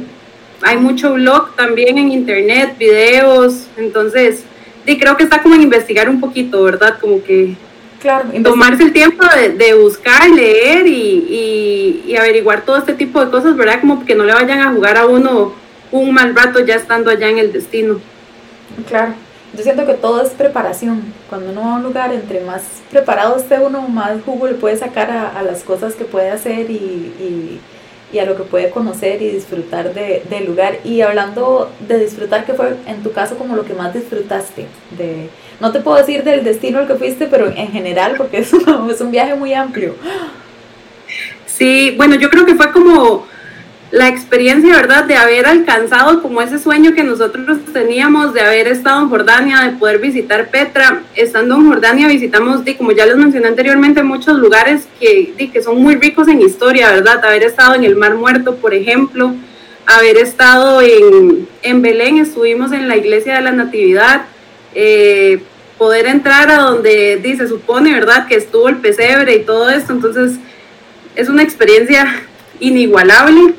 Hay 0.64 0.78
mucho 0.78 1.14
blog 1.14 1.56
también 1.56 2.00
en 2.00 2.12
internet, 2.12 2.76
videos. 2.80 3.68
Entonces, 3.78 4.44
sí, 4.88 4.98
creo 4.98 5.16
que 5.16 5.24
está 5.24 5.44
como 5.44 5.54
en 5.54 5.62
investigar 5.62 6.10
un 6.10 6.20
poquito, 6.20 6.64
¿verdad? 6.64 6.98
Como 7.00 7.24
que 7.24 7.54
claro, 8.02 8.28
tomarse 8.44 8.82
el 8.82 8.92
tiempo 8.92 9.24
de, 9.56 9.74
buscar, 9.76 10.28
leer 10.32 10.88
y, 10.88 12.04
y, 12.08 12.16
averiguar 12.16 12.66
todo 12.66 12.78
este 12.78 12.94
tipo 12.94 13.24
de 13.24 13.30
cosas, 13.30 13.56
¿verdad? 13.56 13.82
Como 13.82 14.04
que 14.04 14.16
no 14.16 14.24
le 14.24 14.34
vayan 14.34 14.60
a 14.60 14.74
jugar 14.74 14.98
a 14.98 15.06
uno 15.06 15.54
un 15.92 16.14
mal 16.14 16.36
rato 16.36 16.60
ya 16.66 16.76
estando 16.76 17.12
allá 17.12 17.30
en 17.30 17.38
el 17.38 17.54
destino. 17.54 18.02
Claro, 18.90 19.14
yo 19.56 19.64
siento 19.64 19.86
que 19.86 19.94
todo 19.94 20.22
es 20.22 20.30
preparación. 20.30 21.02
Cuando 21.30 21.52
uno 21.52 21.62
va 21.62 21.74
a 21.74 21.76
un 21.76 21.84
lugar, 21.84 22.14
entre 22.14 22.42
más 22.42 22.62
preparado 22.90 23.38
esté 23.38 23.60
uno, 23.60 23.82
más 23.82 24.22
jugo 24.26 24.48
le 24.48 24.54
puede 24.54 24.78
sacar 24.78 25.12
a, 25.12 25.42
las 25.44 25.64
cosas 25.64 25.94
que 25.94 26.06
puede 26.06 26.30
hacer 26.32 26.70
y, 26.70 27.60
y, 28.14 28.20
a 28.20 28.26
lo 28.26 28.36
que 28.36 28.44
puede 28.44 28.70
conocer 28.70 29.22
y 29.22 29.30
disfrutar 29.30 29.94
de, 29.94 30.24
del 30.30 30.46
lugar. 30.46 30.80
Y 30.84 31.02
hablando 31.02 31.72
de 31.88 32.00
disfrutar, 32.00 32.46
¿qué 32.46 32.54
fue 32.54 32.76
en 32.88 33.04
tu 33.04 33.12
caso 33.12 33.36
como 33.38 33.56
lo 33.56 33.66
que 33.66 33.74
más 33.74 33.94
disfrutaste? 33.94 34.68
De, 34.98 35.30
no 35.60 35.72
te 35.72 35.80
puedo 35.80 35.98
decir 35.98 36.24
del 36.24 36.44
destino 36.44 36.80
al 36.80 36.88
que 36.88 36.96
fuiste, 36.96 37.28
pero 37.28 37.48
en 37.48 37.72
general, 37.72 38.16
porque 38.18 38.40
es 38.40 38.54
es 38.92 39.02
un 39.02 39.12
viaje 39.12 39.36
muy 39.36 39.54
amplio. 39.54 39.96
Sí, 41.46 41.94
bueno, 41.98 42.16
yo 42.16 42.30
creo 42.30 42.46
que 42.46 42.56
fue 42.56 42.72
como 42.72 43.28
la 43.92 44.08
experiencia, 44.08 44.74
¿verdad?, 44.74 45.04
de 45.04 45.16
haber 45.16 45.46
alcanzado 45.46 46.22
como 46.22 46.42
ese 46.42 46.58
sueño 46.58 46.94
que 46.94 47.04
nosotros 47.04 47.60
teníamos, 47.74 48.34
de 48.34 48.40
haber 48.40 48.70
estado 48.70 49.02
en 49.02 49.10
Jordania, 49.10 49.64
de 49.64 49.72
poder 49.78 50.00
visitar 50.00 50.50
Petra. 50.50 51.04
Estando 51.14 51.56
en 51.56 51.68
Jordania 51.68 52.08
visitamos, 52.08 52.62
como 52.78 52.94
ya 52.94 53.06
les 53.06 53.18
mencioné 53.18 53.48
anteriormente, 53.48 54.02
muchos 54.02 54.40
lugares 54.40 54.88
que, 54.98 55.34
que 55.52 55.62
son 55.62 55.82
muy 55.82 55.96
ricos 55.96 56.30
en 56.30 56.42
historia, 56.42 56.90
¿verdad? 56.90 57.24
Haber 57.26 57.44
estado 57.44 57.76
en 57.76 57.84
el 57.84 57.98
Mar 57.98 58.16
Muerto, 58.16 58.56
por 58.56 58.74
ejemplo, 58.74 59.36
haber 59.86 60.18
estado 60.18 60.82
en, 60.82 61.50
en 61.62 61.82
Belén, 61.82 62.18
estuvimos 62.18 62.72
en 62.72 62.88
la 62.88 62.96
iglesia 62.96 63.36
de 63.36 63.42
la 63.42 63.52
Natividad, 63.52 64.22
eh, 64.74 65.44
poder 65.78 66.08
entrar 66.08 66.50
a 66.50 66.60
donde 66.60 67.20
dice, 67.22 67.46
supone, 67.46 67.94
¿verdad?, 67.94 68.26
que 68.26 68.36
estuvo 68.36 68.70
el 68.70 68.78
pesebre 68.78 69.36
y 69.36 69.44
todo 69.44 69.70
esto. 69.70 69.92
Entonces, 69.92 70.38
es 71.14 71.28
una 71.28 71.44
experiencia 71.44 72.24
inigualable 72.62 73.54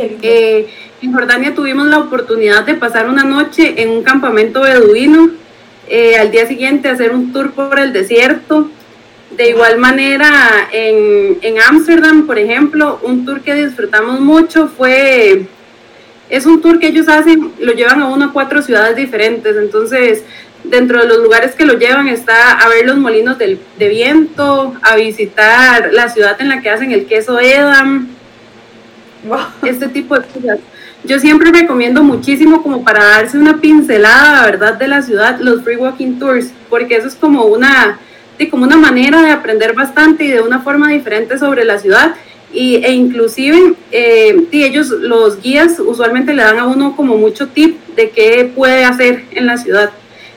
eh, 0.00 0.66
en 1.02 1.12
Jordania 1.12 1.54
tuvimos 1.54 1.86
la 1.86 1.98
oportunidad 1.98 2.64
de 2.64 2.74
pasar 2.74 3.08
una 3.08 3.24
noche 3.24 3.82
en 3.82 3.90
un 3.90 4.02
campamento 4.02 4.62
beduino, 4.62 5.30
eh, 5.88 6.16
al 6.16 6.30
día 6.30 6.46
siguiente 6.46 6.88
hacer 6.88 7.12
un 7.12 7.32
tour 7.32 7.52
por 7.52 7.78
el 7.78 7.92
desierto. 7.92 8.70
De 9.30 9.50
igual 9.50 9.78
manera, 9.78 10.30
en 10.72 11.60
Ámsterdam, 11.60 12.26
por 12.26 12.38
ejemplo, 12.38 12.98
un 13.02 13.26
tour 13.26 13.42
que 13.42 13.54
disfrutamos 13.54 14.20
mucho 14.20 14.68
fue, 14.68 15.46
es 16.30 16.46
un 16.46 16.62
tour 16.62 16.78
que 16.78 16.88
ellos 16.88 17.08
hacen, 17.08 17.52
lo 17.60 17.72
llevan 17.72 18.00
a 18.00 18.08
una 18.08 18.26
a 18.26 18.32
cuatro 18.32 18.62
ciudades 18.62 18.96
diferentes, 18.96 19.54
entonces 19.56 20.24
dentro 20.64 21.00
de 21.00 21.08
los 21.08 21.18
lugares 21.18 21.54
que 21.54 21.64
lo 21.64 21.74
llevan 21.74 22.08
está 22.08 22.52
a 22.52 22.68
ver 22.68 22.86
los 22.86 22.96
molinos 22.96 23.38
de 23.38 23.58
viento, 23.88 24.74
a 24.82 24.96
visitar 24.96 25.90
la 25.92 26.08
ciudad 26.08 26.40
en 26.40 26.48
la 26.48 26.60
que 26.60 26.70
hacen 26.70 26.92
el 26.92 27.06
queso 27.06 27.38
Edam, 27.38 28.08
este 29.64 29.88
tipo 29.88 30.18
de 30.18 30.26
cosas. 30.26 30.58
Yo 31.04 31.18
siempre 31.18 31.52
recomiendo 31.52 32.02
muchísimo 32.02 32.62
como 32.62 32.82
para 32.82 33.04
darse 33.04 33.38
una 33.38 33.60
pincelada, 33.60 34.44
verdad, 34.44 34.74
de 34.74 34.88
la 34.88 35.02
ciudad, 35.02 35.38
los 35.40 35.62
free 35.62 35.76
walking 35.76 36.18
tours, 36.18 36.50
porque 36.68 36.96
eso 36.96 37.06
es 37.06 37.14
como 37.14 37.44
una, 37.44 37.98
de, 38.36 38.48
como 38.48 38.64
una 38.64 38.76
manera 38.76 39.22
de 39.22 39.30
aprender 39.30 39.74
bastante 39.74 40.24
y 40.24 40.28
de 40.28 40.40
una 40.40 40.60
forma 40.60 40.90
diferente 40.90 41.38
sobre 41.38 41.64
la 41.64 41.78
ciudad. 41.78 42.14
Y, 42.52 42.76
e 42.76 42.92
inclusive, 42.92 43.74
eh, 43.92 44.46
ellos, 44.50 44.88
los 44.88 45.40
guías, 45.40 45.78
usualmente 45.78 46.34
le 46.34 46.42
dan 46.42 46.58
a 46.58 46.66
uno 46.66 46.96
como 46.96 47.16
mucho 47.16 47.48
tip 47.48 47.78
de 47.94 48.10
qué 48.10 48.50
puede 48.54 48.84
hacer 48.84 49.24
en 49.32 49.46
la 49.46 49.58
ciudad. 49.58 49.90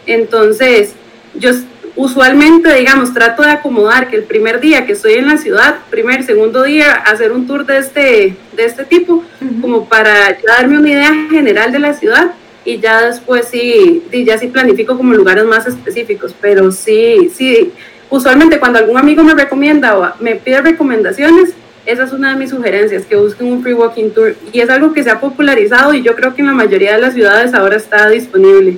Entonces, 0.06 0.94
yo 1.34 1.52
usualmente, 1.96 2.74
digamos, 2.74 3.14
trato 3.14 3.44
de 3.44 3.52
acomodar 3.52 4.10
que 4.10 4.16
el 4.16 4.24
primer 4.24 4.60
día 4.60 4.86
que 4.86 4.94
estoy 4.94 5.14
en 5.14 5.28
la 5.28 5.38
ciudad, 5.38 5.80
primer, 5.90 6.24
segundo 6.24 6.64
día, 6.64 6.94
hacer 6.94 7.32
un 7.32 7.48
tour 7.48 7.66
de 7.66 7.78
este, 7.78 8.36
de 8.56 8.66
este 8.66 8.84
tipo, 8.86 9.24
como 9.62 9.88
para 9.88 10.38
darme 10.46 10.78
una 10.78 10.90
idea 10.90 11.14
general 11.30 11.72
de 11.72 11.80
la 11.80 11.94
ciudad 11.94 12.32
y 12.64 12.80
ya 12.80 13.02
después 13.02 13.48
sí, 13.50 14.04
ya 14.12 14.38
sí 14.38 14.48
planifico 14.48 14.98
como 14.98 15.14
lugares 15.14 15.46
más 15.46 15.66
específicos, 15.68 16.36
pero 16.40 16.72
sí, 16.72 17.32
sí, 17.34 17.72
usualmente 18.10 18.60
cuando 18.60 18.80
algún 18.80 18.98
amigo 18.98 19.24
me 19.24 19.34
recomienda 19.34 19.98
o 19.98 20.14
me 20.20 20.36
pide 20.36 20.62
recomendaciones, 20.62 21.54
esa 21.86 22.04
es 22.04 22.14
una 22.14 22.34
de 22.34 22.36
mis 22.38 22.52
sugerencias, 22.52 23.06
que 23.06 23.16
busquen 23.16 23.52
un 23.52 23.64
free 23.64 23.74
walking 23.74 24.12
tour 24.12 24.36
y 24.54 24.60
es 24.60 24.70
algo 24.70 24.94
que 24.94 25.04
se 25.04 25.10
ha 25.10 25.20
popularizado 25.20 25.94
y 25.94 26.04
yo 26.04 26.16
creo 26.16 26.36
que 26.36 26.42
en 26.42 26.48
la 26.48 26.54
mayoría 26.54 26.94
de 26.94 27.02
las 27.02 27.16
ciudades 27.16 27.54
ahora 27.54 27.78
está 27.78 28.08
disponible. 28.10 28.78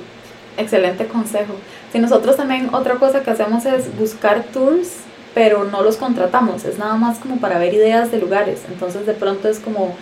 Excelente 0.56 1.04
consejo. 1.06 1.54
Si 1.94 2.00
nosotros 2.00 2.34
también 2.36 2.74
otra 2.74 2.96
cosa 2.96 3.22
que 3.22 3.30
hacemos 3.30 3.64
es 3.66 3.96
buscar 3.96 4.42
tours, 4.52 4.94
pero 5.32 5.62
no 5.62 5.80
los 5.80 5.96
contratamos, 5.96 6.64
es 6.64 6.76
nada 6.76 6.96
más 6.96 7.18
como 7.18 7.36
para 7.36 7.56
ver 7.56 7.72
ideas 7.72 8.10
de 8.10 8.18
lugares. 8.18 8.62
Entonces 8.68 9.06
de 9.06 9.12
pronto 9.14 9.48
es 9.48 9.60
como 9.60 9.94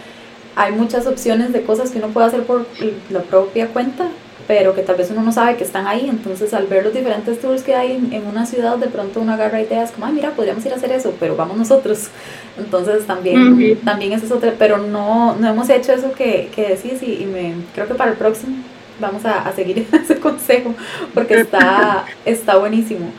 hay 0.56 0.72
muchas 0.72 1.06
opciones 1.06 1.52
de 1.52 1.61
cosas 1.64 1.90
que 1.90 1.99
uno 1.99 2.08
puede 2.08 2.28
hacer 2.28 2.44
por 2.44 2.64
la 3.11 3.20
propia 3.20 3.68
cuenta, 3.68 4.08
pero 4.49 4.75
que 4.75 4.80
tal 4.80 4.96
vez 4.96 5.11
uno 5.11 5.20
no 5.20 5.32
sabe 5.32 5.56
que 5.56 5.64
están 5.64 5.87
ahí. 5.87 6.08
Entonces 6.08 6.54
al 6.54 6.66
ver 6.66 6.82
los 6.82 6.94
diferentes 6.94 7.38
tours 7.42 7.62
que 7.62 7.75
hay 7.75 7.96
en 8.11 8.26
una 8.26 8.46
ciudad, 8.46 8.78
de 8.78 8.87
pronto 8.87 9.20
uno 9.20 9.34
agarra 9.34 9.61
ideas 9.61 9.90
como, 9.90 10.06
ay, 10.06 10.14
mira, 10.14 10.30
podríamos 10.30 10.64
ir 10.64 10.72
a 10.72 10.76
hacer 10.76 10.92
eso, 10.92 11.12
pero 11.20 11.37
vamos 11.37 11.58
nosotros. 11.58 12.08
Entonces 12.56 13.06
también, 13.06 13.78
también 13.84 14.14
eso 14.14 14.25
es 14.25 14.32
otra, 14.32 14.54
pero 14.58 14.78
no, 14.78 15.37
no 15.37 15.46
hemos 15.46 15.68
hecho 15.68 15.92
eso 15.92 16.12
que, 16.12 16.49
que 16.54 16.70
decís 16.70 17.02
y, 17.02 17.22
y 17.22 17.26
me, 17.26 17.52
creo 17.75 17.87
que 17.87 17.92
para 17.92 18.12
el 18.12 18.16
próximo 18.16 18.56
vamos 19.00 19.25
a, 19.25 19.50
seguir 19.52 19.87
ese 19.92 20.18
consejo 20.18 20.75
porque 21.14 21.40
está, 21.40 22.04
está 22.25 22.56
buenísimo. 22.56 23.11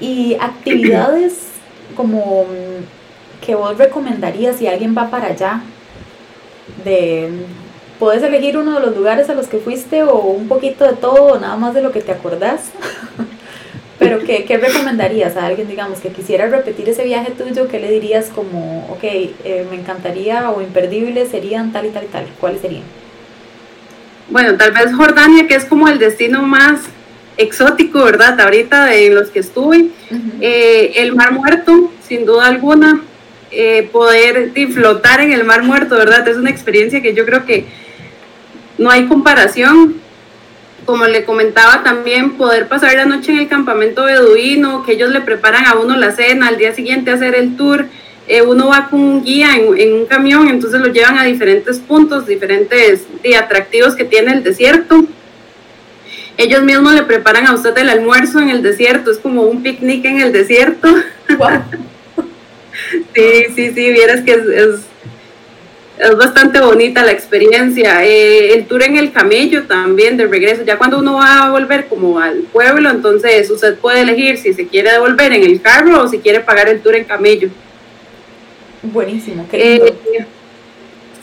Y 0.00 0.36
actividades 0.40 1.48
como 1.96 2.44
mm, 2.44 3.44
que 3.44 3.54
vos 3.54 3.76
recomendarías 3.76 4.56
si 4.56 4.66
alguien 4.66 4.96
va 4.96 5.10
para 5.10 5.28
allá, 5.28 5.62
de 6.84 7.30
puedes 7.98 8.22
elegir 8.24 8.56
uno 8.56 8.74
de 8.74 8.80
los 8.80 8.96
lugares 8.96 9.30
a 9.30 9.34
los 9.34 9.46
que 9.46 9.58
fuiste 9.58 10.02
o 10.02 10.16
un 10.16 10.48
poquito 10.48 10.84
de 10.84 10.94
todo, 10.94 11.38
nada 11.38 11.56
más 11.56 11.72
de 11.72 11.82
lo 11.82 11.92
que 11.92 12.00
te 12.00 12.10
acordás. 12.10 12.70
Pero 14.00 14.18
¿qué, 14.18 14.44
¿qué, 14.44 14.58
recomendarías 14.58 15.36
a 15.36 15.46
alguien, 15.46 15.68
digamos, 15.68 16.00
que 16.00 16.08
quisiera 16.08 16.48
repetir 16.48 16.88
ese 16.88 17.04
viaje 17.04 17.30
tuyo? 17.30 17.68
¿Qué 17.68 17.78
le 17.78 17.88
dirías 17.88 18.30
como, 18.34 18.88
ok, 18.90 19.04
eh, 19.04 19.66
me 19.70 19.76
encantaría 19.76 20.50
o 20.50 20.60
imperdible 20.60 21.26
serían 21.26 21.70
tal 21.72 21.86
y 21.86 21.90
tal 21.90 22.02
y 22.02 22.08
tal? 22.08 22.26
¿Cuáles 22.40 22.60
serían? 22.60 22.82
Bueno, 24.28 24.56
tal 24.56 24.72
vez 24.72 24.94
Jordania, 24.94 25.46
que 25.46 25.54
es 25.54 25.64
como 25.64 25.88
el 25.88 25.98
destino 25.98 26.42
más 26.42 26.80
exótico, 27.36 28.04
¿verdad? 28.04 28.40
Ahorita 28.40 28.86
de 28.86 29.10
los 29.10 29.28
que 29.30 29.40
estuve. 29.40 29.86
Eh, 30.40 30.92
el 30.96 31.14
Mar 31.14 31.32
Muerto, 31.32 31.92
sin 32.06 32.24
duda 32.26 32.46
alguna, 32.46 33.00
eh, 33.50 33.88
poder 33.92 34.52
flotar 34.72 35.20
en 35.20 35.32
el 35.32 35.44
Mar 35.44 35.62
Muerto, 35.62 35.96
¿verdad? 35.96 36.26
Es 36.28 36.36
una 36.36 36.50
experiencia 36.50 37.02
que 37.02 37.14
yo 37.14 37.24
creo 37.24 37.44
que 37.44 37.66
no 38.78 38.90
hay 38.90 39.06
comparación. 39.06 40.00
Como 40.84 41.06
le 41.06 41.24
comentaba 41.24 41.84
también, 41.84 42.32
poder 42.32 42.66
pasar 42.66 42.94
la 42.96 43.04
noche 43.04 43.30
en 43.30 43.38
el 43.38 43.48
campamento 43.48 44.04
beduino, 44.04 44.84
que 44.84 44.92
ellos 44.92 45.10
le 45.10 45.20
preparan 45.20 45.66
a 45.66 45.74
uno 45.74 45.96
la 45.96 46.10
cena, 46.10 46.48
al 46.48 46.58
día 46.58 46.74
siguiente 46.74 47.12
hacer 47.12 47.36
el 47.36 47.56
tour 47.56 47.86
eh, 48.28 48.42
uno 48.42 48.68
va 48.68 48.88
con 48.88 49.00
un 49.00 49.24
guía 49.24 49.56
en, 49.56 49.92
un 49.92 50.06
camión, 50.06 50.48
entonces 50.48 50.80
lo 50.80 50.88
llevan 50.88 51.18
a 51.18 51.24
diferentes 51.24 51.78
puntos, 51.78 52.26
diferentes 52.26 53.04
y 53.22 53.34
atractivos 53.34 53.96
que 53.96 54.04
tiene 54.04 54.32
el 54.32 54.44
desierto. 54.44 55.04
Ellos 56.36 56.62
mismos 56.62 56.94
le 56.94 57.02
preparan 57.02 57.46
a 57.46 57.54
usted 57.54 57.76
el 57.78 57.90
almuerzo 57.90 58.40
en 58.40 58.50
el 58.50 58.62
desierto, 58.62 59.10
es 59.10 59.18
como 59.18 59.42
un 59.42 59.62
picnic 59.62 60.04
en 60.04 60.20
el 60.20 60.32
desierto. 60.32 60.88
sí, 63.14 63.46
sí, 63.54 63.72
sí, 63.74 63.92
vieras 63.92 64.22
que 64.22 64.32
es, 64.32 64.46
es, 65.98 66.16
bastante 66.16 66.60
bonita 66.60 67.04
la 67.04 67.12
experiencia. 67.12 68.04
Eh, 68.04 68.54
el 68.54 68.66
tour 68.66 68.84
en 68.84 68.96
el 68.96 69.12
camello 69.12 69.64
también 69.64 70.16
de 70.16 70.26
regreso, 70.26 70.62
ya 70.64 70.78
cuando 70.78 71.00
uno 71.00 71.14
va 71.14 71.46
a 71.46 71.50
volver 71.50 71.86
como 71.88 72.20
al 72.20 72.38
pueblo, 72.52 72.88
entonces 72.88 73.50
usted 73.50 73.76
puede 73.78 74.02
elegir 74.02 74.38
si 74.38 74.54
se 74.54 74.68
quiere 74.68 74.92
devolver 74.92 75.32
en 75.32 75.42
el 75.42 75.60
carro 75.60 76.02
o 76.02 76.08
si 76.08 76.18
quiere 76.18 76.40
pagar 76.40 76.68
el 76.68 76.80
tour 76.80 76.94
en 76.94 77.04
camello. 77.04 77.50
Buenísimo, 78.82 79.46
qué 79.50 79.58
lindo. 79.58 79.86
Eh, 79.86 80.26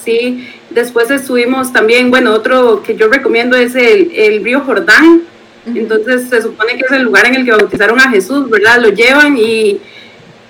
sí, 0.04 0.48
después 0.70 1.12
estuvimos 1.12 1.74
también, 1.74 2.10
bueno, 2.10 2.34
otro 2.34 2.82
que 2.84 2.96
yo 2.96 3.08
recomiendo 3.08 3.58
es 3.58 3.76
el, 3.76 4.12
el 4.16 4.44
río 4.44 4.62
Jordán. 4.62 5.24
Entonces 5.66 6.30
se 6.30 6.42
supone 6.42 6.78
que 6.78 6.86
es 6.86 6.92
el 6.92 7.04
lugar 7.04 7.26
en 7.28 7.36
el 7.36 7.46
que 7.46 7.52
bautizaron 7.52 8.00
a 8.00 8.10
Jesús, 8.10 8.50
¿verdad? 8.50 8.80
Lo 8.82 8.90
llevan 8.90 9.38
y 9.38 9.80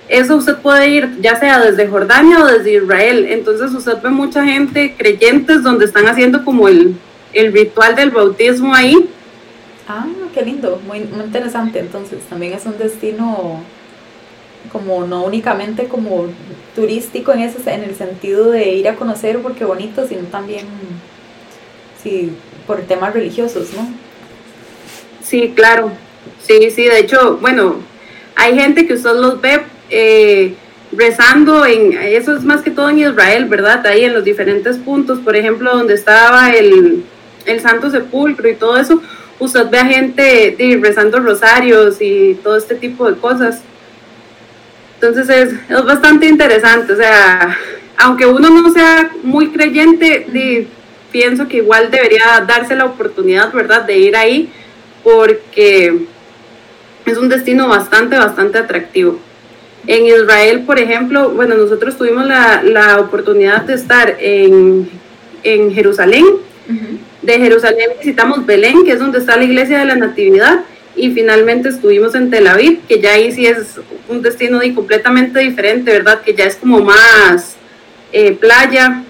eso 0.08 0.36
usted 0.36 0.56
puede 0.56 0.88
ir 0.88 1.20
ya 1.20 1.38
sea 1.38 1.60
desde 1.60 1.88
Jordania 1.88 2.42
o 2.42 2.46
desde 2.46 2.74
Israel. 2.74 3.26
Entonces 3.28 3.72
usted 3.72 4.00
ve 4.02 4.10
mucha 4.10 4.44
gente, 4.44 4.94
creyentes, 4.96 5.62
donde 5.62 5.84
están 5.84 6.06
haciendo 6.06 6.44
como 6.44 6.68
el, 6.68 6.94
el 7.32 7.52
ritual 7.52 7.96
del 7.96 8.10
bautismo 8.10 8.74
ahí. 8.74 9.08
Ah, 9.88 10.06
qué 10.32 10.42
lindo, 10.42 10.80
muy, 10.86 11.00
muy 11.00 11.24
interesante. 11.24 11.80
Entonces 11.80 12.20
también 12.28 12.54
es 12.54 12.64
un 12.66 12.78
destino 12.78 13.62
como 14.72 15.06
no 15.06 15.24
únicamente 15.24 15.88
como 15.88 16.26
turístico 16.74 17.32
en, 17.32 17.40
ese, 17.40 17.58
en 17.72 17.84
el 17.84 17.94
sentido 17.96 18.50
de 18.50 18.70
ir 18.70 18.88
a 18.88 18.96
conocer 18.96 19.40
porque 19.40 19.64
bonito, 19.64 20.06
sino 20.06 20.22
también 20.24 20.66
sí, 22.02 22.32
por 22.66 22.82
temas 22.82 23.14
religiosos, 23.14 23.72
¿no? 23.74 23.88
Sí, 25.22 25.52
claro. 25.54 25.92
Sí, 26.40 26.70
sí, 26.70 26.84
de 26.84 27.00
hecho, 27.00 27.38
bueno, 27.38 27.76
hay 28.36 28.58
gente 28.58 28.86
que 28.86 28.94
usted 28.94 29.14
los 29.14 29.40
ve 29.40 29.60
eh, 29.90 30.54
rezando 30.92 31.64
en, 31.66 31.92
eso 31.92 32.36
es 32.36 32.42
más 32.42 32.62
que 32.62 32.70
todo 32.70 32.90
en 32.90 32.98
Israel, 32.98 33.46
¿verdad? 33.46 33.86
Ahí 33.86 34.04
en 34.04 34.14
los 34.14 34.24
diferentes 34.24 34.78
puntos, 34.78 35.18
por 35.20 35.36
ejemplo, 35.36 35.72
donde 35.72 35.94
estaba 35.94 36.50
el, 36.50 37.04
el 37.46 37.60
Santo 37.60 37.90
Sepulcro 37.90 38.48
y 38.48 38.54
todo 38.54 38.76
eso, 38.78 39.00
usted 39.38 39.68
ve 39.70 39.78
a 39.78 39.86
gente 39.86 40.56
rezando 40.80 41.20
rosarios 41.20 41.96
y 42.00 42.34
todo 42.42 42.56
este 42.56 42.74
tipo 42.74 43.10
de 43.10 43.18
cosas. 43.18 43.62
Entonces 45.00 45.30
es, 45.30 45.54
es 45.66 45.84
bastante 45.84 46.26
interesante, 46.26 46.92
o 46.92 46.96
sea, 46.96 47.56
aunque 47.96 48.26
uno 48.26 48.50
no 48.50 48.70
sea 48.70 49.10
muy 49.22 49.48
creyente, 49.48 50.26
pienso 51.10 51.48
que 51.48 51.56
igual 51.56 51.90
debería 51.90 52.44
darse 52.46 52.76
la 52.76 52.84
oportunidad, 52.84 53.50
¿verdad?, 53.50 53.86
de 53.86 53.96
ir 53.96 54.14
ahí, 54.14 54.52
porque 55.02 56.04
es 57.06 57.16
un 57.16 57.30
destino 57.30 57.66
bastante, 57.66 58.18
bastante 58.18 58.58
atractivo. 58.58 59.18
En 59.86 60.04
Israel, 60.04 60.64
por 60.66 60.78
ejemplo, 60.78 61.30
bueno, 61.30 61.54
nosotros 61.54 61.96
tuvimos 61.96 62.26
la, 62.26 62.62
la 62.62 63.00
oportunidad 63.00 63.62
de 63.62 63.74
estar 63.74 64.16
en, 64.20 64.86
en 65.42 65.72
Jerusalén. 65.72 66.26
De 67.22 67.38
Jerusalén 67.38 67.88
visitamos 67.98 68.44
Belén, 68.44 68.84
que 68.84 68.92
es 68.92 68.98
donde 68.98 69.18
está 69.18 69.38
la 69.38 69.44
iglesia 69.44 69.78
de 69.78 69.86
la 69.86 69.96
Natividad, 69.96 70.60
y 70.94 71.10
finalmente 71.12 71.70
estuvimos 71.70 72.14
en 72.14 72.30
Tel 72.30 72.46
Aviv, 72.46 72.80
que 72.86 73.00
ya 73.00 73.12
ahí 73.12 73.32
sí 73.32 73.46
es 73.46 73.80
un 74.10 74.22
destino 74.22 74.60
completamente 74.74 75.38
diferente, 75.40 75.92
¿verdad? 75.92 76.20
Que 76.20 76.34
ya 76.34 76.44
es 76.44 76.56
como 76.56 76.80
más 76.80 77.56
eh, 78.12 78.32
playa 78.32 79.04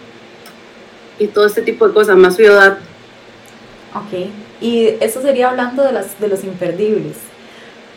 y 1.18 1.26
todo 1.26 1.46
este 1.46 1.62
tipo 1.62 1.88
de 1.88 1.94
cosas, 1.94 2.16
más 2.16 2.36
ciudad. 2.36 2.78
Ok, 3.94 4.30
y 4.60 4.88
eso 5.00 5.22
sería 5.22 5.48
hablando 5.48 5.82
de, 5.82 5.92
las, 5.92 6.20
de 6.20 6.28
los 6.28 6.44
imperdibles. 6.44 7.16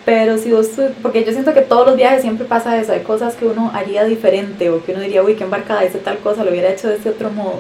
Pero 0.05 0.37
si 0.37 0.51
vos, 0.51 0.69
porque 1.01 1.23
yo 1.23 1.31
siento 1.31 1.53
que 1.53 1.61
todos 1.61 1.87
los 1.87 1.95
viajes 1.95 2.21
siempre 2.21 2.45
pasa 2.45 2.77
eso, 2.77 2.91
hay 2.91 3.01
cosas 3.01 3.35
que 3.35 3.45
uno 3.45 3.71
haría 3.73 4.03
diferente 4.03 4.69
o 4.69 4.83
que 4.83 4.91
uno 4.91 5.01
diría, 5.01 5.23
uy, 5.23 5.35
qué 5.35 5.43
embarcada 5.43 5.85
hice 5.85 5.99
tal 5.99 6.17
cosa, 6.17 6.43
lo 6.43 6.51
hubiera 6.51 6.71
hecho 6.71 6.89
de 6.89 6.95
este 6.95 7.09
otro 7.09 7.29
modo. 7.29 7.59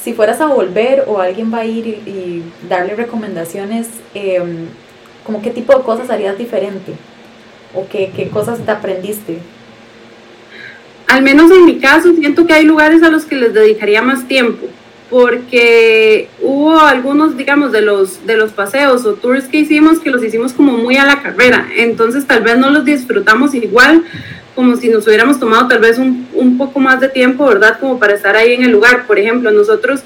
Si 0.00 0.12
fueras 0.12 0.40
a 0.40 0.46
volver 0.46 1.04
o 1.06 1.20
alguien 1.20 1.52
va 1.52 1.58
a 1.58 1.64
ir 1.64 1.86
y, 1.86 2.42
darle 2.68 2.94
recomendaciones, 2.94 3.88
eh, 4.14 4.40
como 5.24 5.42
qué 5.42 5.50
tipo 5.50 5.76
de 5.76 5.84
cosas 5.84 6.10
harías 6.10 6.38
diferente 6.38 6.94
o 7.76 7.86
qué, 7.88 8.10
qué 8.14 8.28
cosas 8.28 8.58
te 8.64 8.70
aprendiste. 8.70 9.38
Al 11.06 11.22
menos 11.22 11.50
en 11.50 11.64
mi 11.64 11.78
caso 11.78 12.12
siento 12.14 12.46
que 12.46 12.54
hay 12.54 12.64
lugares 12.64 13.02
a 13.02 13.10
los 13.10 13.24
que 13.24 13.36
les 13.36 13.54
dedicaría 13.54 14.02
más 14.02 14.26
tiempo 14.26 14.66
porque 15.10 16.28
hubo 16.42 16.80
algunos, 16.80 17.36
digamos, 17.36 17.70
de 17.70 17.80
los, 17.80 18.26
de 18.26 18.36
los 18.36 18.50
paseos 18.50 19.04
o 19.06 19.14
tours 19.14 19.44
que 19.44 19.58
hicimos 19.58 20.00
que 20.00 20.10
los 20.10 20.22
hicimos 20.24 20.52
como 20.52 20.72
muy 20.72 20.96
a 20.96 21.04
la 21.04 21.22
carrera, 21.22 21.68
entonces 21.76 22.26
tal 22.26 22.42
vez 22.42 22.58
no 22.58 22.70
los 22.70 22.84
disfrutamos 22.84 23.54
igual 23.54 24.04
como 24.56 24.74
si 24.76 24.88
nos 24.88 25.06
hubiéramos 25.06 25.38
tomado 25.38 25.68
tal 25.68 25.80
vez 25.80 25.98
un, 25.98 26.26
un 26.32 26.56
poco 26.56 26.80
más 26.80 26.98
de 26.98 27.10
tiempo, 27.10 27.46
¿verdad? 27.46 27.78
Como 27.78 27.98
para 27.98 28.14
estar 28.14 28.34
ahí 28.34 28.54
en 28.54 28.64
el 28.64 28.72
lugar. 28.72 29.06
Por 29.06 29.18
ejemplo, 29.18 29.50
nosotros, 29.50 30.00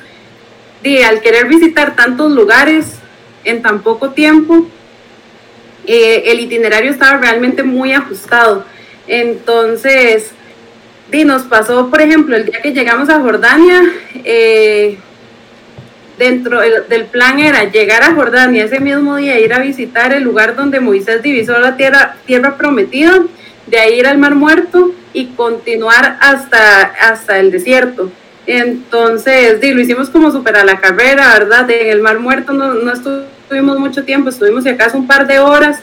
al 1.06 1.20
querer 1.20 1.46
visitar 1.46 1.94
tantos 1.94 2.32
lugares 2.32 2.94
en 3.44 3.62
tan 3.62 3.80
poco 3.80 4.10
tiempo, 4.10 4.66
eh, 5.92 6.30
el 6.30 6.38
itinerario 6.38 6.92
estaba 6.92 7.18
realmente 7.18 7.64
muy 7.64 7.92
ajustado. 7.92 8.64
Entonces, 9.08 10.30
y 11.10 11.24
nos 11.24 11.42
pasó, 11.42 11.90
por 11.90 12.00
ejemplo, 12.00 12.36
el 12.36 12.46
día 12.46 12.60
que 12.62 12.72
llegamos 12.72 13.08
a 13.08 13.18
Jordania, 13.18 13.82
eh, 14.24 14.98
dentro 16.16 16.60
del 16.60 17.06
plan 17.06 17.40
era 17.40 17.64
llegar 17.64 18.04
a 18.04 18.14
Jordania 18.14 18.66
ese 18.66 18.78
mismo 18.78 19.16
día, 19.16 19.40
ir 19.40 19.52
a 19.52 19.58
visitar 19.58 20.12
el 20.12 20.22
lugar 20.22 20.54
donde 20.54 20.78
Moisés 20.78 21.24
divisó 21.24 21.58
la 21.58 21.76
tierra, 21.76 22.14
tierra 22.24 22.56
prometida, 22.56 23.24
de 23.66 23.78
ahí 23.80 23.98
ir 23.98 24.06
al 24.06 24.18
Mar 24.18 24.36
Muerto 24.36 24.92
y 25.12 25.26
continuar 25.30 26.18
hasta, 26.20 26.82
hasta 26.82 27.40
el 27.40 27.50
desierto. 27.50 28.12
Entonces, 28.46 29.58
lo 29.60 29.80
hicimos 29.80 30.08
como 30.08 30.30
súper 30.30 30.54
a 30.54 30.64
la 30.64 30.78
carrera, 30.78 31.32
¿verdad? 31.36 31.68
En 31.68 31.88
el 31.88 32.00
Mar 32.00 32.20
Muerto 32.20 32.52
no, 32.52 32.74
no 32.74 32.92
mucho 33.78 34.04
tiempo, 34.04 34.30
estuvimos 34.30 34.64
si 34.64 34.70
acaso 34.70 34.96
un 34.96 35.06
par 35.06 35.26
de 35.26 35.38
horas, 35.38 35.80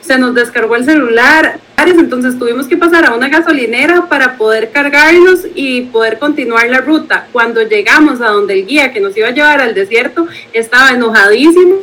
se 0.00 0.18
nos 0.18 0.34
descargó 0.34 0.76
el 0.76 0.84
celular, 0.84 1.58
entonces 1.96 2.38
tuvimos 2.38 2.66
que 2.66 2.76
pasar 2.76 3.06
a 3.06 3.14
una 3.14 3.28
gasolinera 3.28 4.08
para 4.08 4.36
poder 4.36 4.70
cargarnos 4.70 5.40
y 5.54 5.82
poder 5.82 6.18
continuar 6.18 6.68
la 6.68 6.80
ruta. 6.80 7.28
Cuando 7.32 7.62
llegamos 7.62 8.20
a 8.20 8.28
donde 8.28 8.54
el 8.54 8.66
guía 8.66 8.92
que 8.92 9.00
nos 9.00 9.16
iba 9.16 9.28
a 9.28 9.32
llevar 9.32 9.60
al 9.60 9.74
desierto 9.74 10.26
estaba 10.52 10.90
enojadísimo 10.90 11.76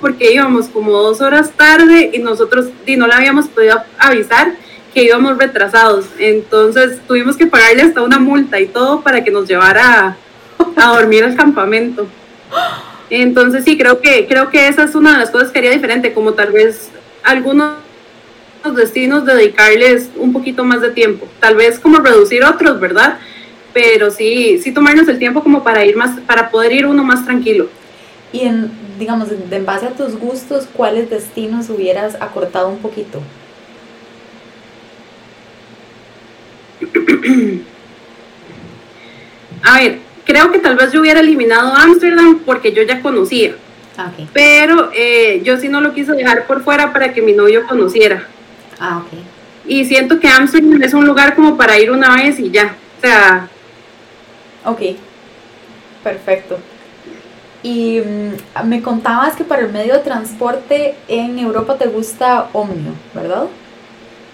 porque 0.00 0.32
íbamos 0.32 0.68
como 0.68 0.92
dos 0.92 1.20
horas 1.20 1.52
tarde 1.52 2.10
y 2.12 2.18
nosotros 2.20 2.68
y 2.86 2.96
no 2.96 3.06
le 3.06 3.14
habíamos 3.14 3.48
podido 3.48 3.82
avisar 3.98 4.54
que 4.94 5.04
íbamos 5.04 5.36
retrasados. 5.36 6.06
Entonces 6.18 6.98
tuvimos 7.06 7.36
que 7.36 7.46
pagarle 7.46 7.82
hasta 7.82 8.02
una 8.02 8.18
multa 8.18 8.58
y 8.58 8.66
todo 8.66 9.02
para 9.02 9.22
que 9.22 9.30
nos 9.30 9.46
llevara 9.46 10.16
a 10.76 10.94
dormir 10.94 11.24
al 11.24 11.36
campamento. 11.36 12.06
Entonces 13.10 13.64
sí, 13.64 13.76
creo 13.76 14.00
que, 14.00 14.26
creo 14.26 14.50
que 14.50 14.68
esa 14.68 14.84
es 14.84 14.94
una 14.94 15.12
de 15.12 15.18
las 15.18 15.30
cosas 15.30 15.50
que 15.50 15.58
haría 15.58 15.72
diferente, 15.72 16.12
como 16.12 16.34
tal 16.34 16.52
vez 16.52 16.90
algunos 17.24 17.74
destinos 18.74 19.24
dedicarles 19.26 20.10
un 20.16 20.32
poquito 20.32 20.64
más 20.64 20.80
de 20.80 20.90
tiempo, 20.90 21.26
tal 21.40 21.56
vez 21.56 21.78
como 21.78 21.98
reducir 21.98 22.44
otros, 22.44 22.78
¿verdad? 22.78 23.18
Pero 23.72 24.10
sí, 24.10 24.60
sí 24.62 24.72
tomarnos 24.72 25.08
el 25.08 25.18
tiempo 25.18 25.42
como 25.42 25.64
para 25.64 25.84
ir 25.84 25.96
más, 25.96 26.20
para 26.20 26.50
poder 26.50 26.72
ir 26.72 26.86
uno 26.86 27.02
más 27.02 27.24
tranquilo. 27.24 27.68
Y 28.32 28.40
en, 28.42 28.70
digamos, 28.98 29.28
en 29.32 29.66
base 29.66 29.86
a 29.86 29.90
tus 29.90 30.16
gustos, 30.16 30.68
¿cuáles 30.72 31.10
destinos 31.10 31.68
hubieras 31.68 32.16
acortado 32.20 32.68
un 32.68 32.78
poquito? 32.78 33.20
A 39.62 39.74
ver, 39.78 39.98
creo 40.24 40.50
que 40.52 40.58
tal 40.58 40.76
vez 40.76 40.92
yo 40.92 41.00
hubiera 41.00 41.20
eliminado 41.20 41.74
Ámsterdam 41.74 42.40
porque 42.40 42.72
yo 42.72 42.82
ya 42.82 43.00
conocía. 43.00 43.54
Ah, 43.96 44.10
Pero 44.32 44.90
eh, 44.94 45.42
yo 45.44 45.58
sí 45.58 45.68
no 45.68 45.80
lo 45.80 45.92
quise 45.92 46.12
dejar 46.12 46.46
por 46.46 46.62
fuera 46.62 46.92
para 46.92 47.12
que 47.12 47.20
mi 47.20 47.32
novio 47.32 47.66
conociera. 47.66 48.26
Ah, 48.78 48.98
ok. 48.98 49.18
Y 49.66 49.84
siento 49.84 50.18
que 50.18 50.28
Amsterdam 50.28 50.82
es 50.82 50.94
un 50.94 51.06
lugar 51.06 51.34
como 51.34 51.56
para 51.56 51.78
ir 51.78 51.90
una 51.90 52.14
vez 52.14 52.38
y 52.40 52.50
ya. 52.50 52.76
O 52.98 53.00
sea. 53.00 53.48
Ok. 54.64 54.80
Perfecto. 56.02 56.58
Y 57.62 58.00
mm, 58.00 58.66
me 58.66 58.80
contabas 58.80 59.36
que 59.36 59.44
para 59.44 59.62
el 59.62 59.72
medio 59.72 59.92
de 59.92 60.00
transporte 60.00 60.94
en 61.08 61.38
Europa 61.38 61.76
te 61.76 61.86
gusta 61.88 62.48
Omnio, 62.52 62.92
¿verdad? 63.14 63.44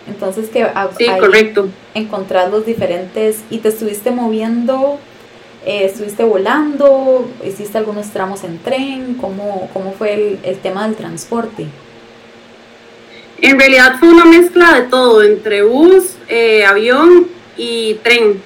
Entonces 0.07 0.49
que 0.49 0.65
sí, 0.97 1.07
correcto. 1.19 1.69
encontrar 1.95 2.51
los 2.51 2.65
diferentes 2.65 3.43
y 3.51 3.59
te 3.59 3.69
estuviste 3.71 4.13
moviendo 4.13 5.01
eh, 5.67 5.85
¿Estuviste 5.85 6.23
volando? 6.23 7.29
¿Hiciste 7.45 7.77
algunos 7.77 8.11
tramos 8.11 8.45
en 8.45 8.59
tren? 8.59 9.15
¿Cómo, 9.21 9.69
cómo 9.73 9.93
fue 9.93 10.15
el, 10.15 10.39
el, 10.45 10.59
tema 10.59 10.87
del 10.87 10.95
transporte? 10.95 11.67
En 13.39 13.59
realidad 13.59 13.97
fue 13.99 14.09
una 14.09 14.25
mezcla 14.25 14.81
de 14.81 14.83
todo, 14.83 15.25
entre 15.25 15.65
bus, 15.65 16.17
eh, 16.29 16.65
avión 16.65 17.27
y 17.57 17.95
tren. 18.03 18.41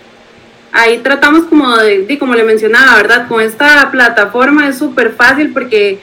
Ahí 0.72 0.98
tratamos 0.98 1.44
como 1.44 1.76
de, 1.76 2.18
como 2.18 2.34
le 2.34 2.42
mencionaba, 2.42 2.96
¿verdad? 2.96 3.28
Con 3.28 3.42
esta 3.42 3.90
plataforma 3.90 4.68
es 4.68 4.78
súper 4.78 5.12
fácil 5.12 5.52
porque 5.52 5.98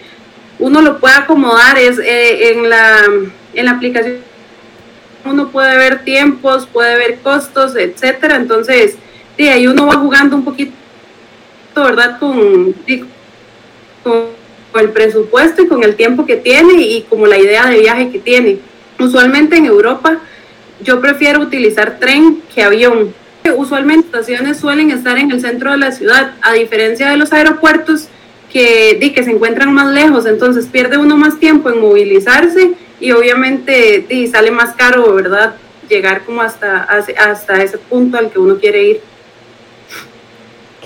uno 0.60 0.82
lo 0.82 1.00
puede 1.00 1.16
acomodar, 1.16 1.80
es 1.80 1.98
eh, 1.98 2.52
en, 2.52 2.70
la, 2.70 3.00
en 3.54 3.66
la 3.66 3.72
aplicación 3.72 4.18
uno 5.26 5.50
puede 5.50 5.76
ver 5.78 6.04
tiempos, 6.04 6.68
puede 6.68 6.96
ver 6.96 7.20
costos, 7.22 7.76
etcétera. 7.76 8.36
Entonces, 8.36 8.96
de 9.38 9.50
ahí 9.50 9.68
uno 9.68 9.88
va 9.88 9.96
jugando 9.96 10.36
un 10.36 10.46
poquito, 10.46 10.74
¿verdad? 11.84 12.20
Con, 12.20 12.74
con, 14.04 14.38
el 14.80 14.90
presupuesto 14.90 15.64
y 15.64 15.68
con 15.68 15.84
el 15.84 15.96
tiempo 15.96 16.26
que 16.26 16.36
tiene 16.36 16.74
y 16.82 17.02
como 17.10 17.26
la 17.26 17.38
idea 17.38 17.66
de 17.68 17.80
viaje 17.80 18.12
que 18.12 18.20
tiene. 18.20 18.60
Usualmente 19.00 19.58
en 19.58 19.66
Europa 19.66 20.20
yo 20.84 21.02
prefiero 21.02 21.42
utilizar 21.42 21.98
tren 22.00 22.42
que 22.54 22.62
avión. 22.62 23.14
Usualmente 23.56 24.08
estaciones 24.08 24.58
suelen 24.58 24.92
estar 24.92 25.18
en 25.18 25.32
el 25.32 25.42
centro 25.42 25.72
de 25.72 25.78
la 25.78 25.92
ciudad, 25.92 26.34
a 26.42 26.54
diferencia 26.54 27.10
de 27.10 27.18
los 27.18 27.34
aeropuertos 27.34 28.10
que, 28.52 29.12
que 29.14 29.24
se 29.24 29.32
encuentran 29.32 29.74
más 29.74 29.94
lejos, 29.94 30.26
entonces 30.26 30.68
pierde 30.68 30.98
uno 30.98 31.18
más 31.18 31.40
tiempo 31.40 31.70
en 31.70 31.82
movilizarse 31.82 32.74
y 33.00 33.12
obviamente 33.12 34.06
sale 34.32 34.52
más 34.52 34.76
caro, 34.76 35.14
¿verdad? 35.14 35.56
Llegar 35.90 36.24
como 36.24 36.42
hasta, 36.42 36.84
hasta 36.84 37.64
ese 37.64 37.78
punto 37.78 38.18
al 38.18 38.30
que 38.32 38.40
uno 38.40 38.58
quiere 38.58 38.84
ir. 38.84 39.02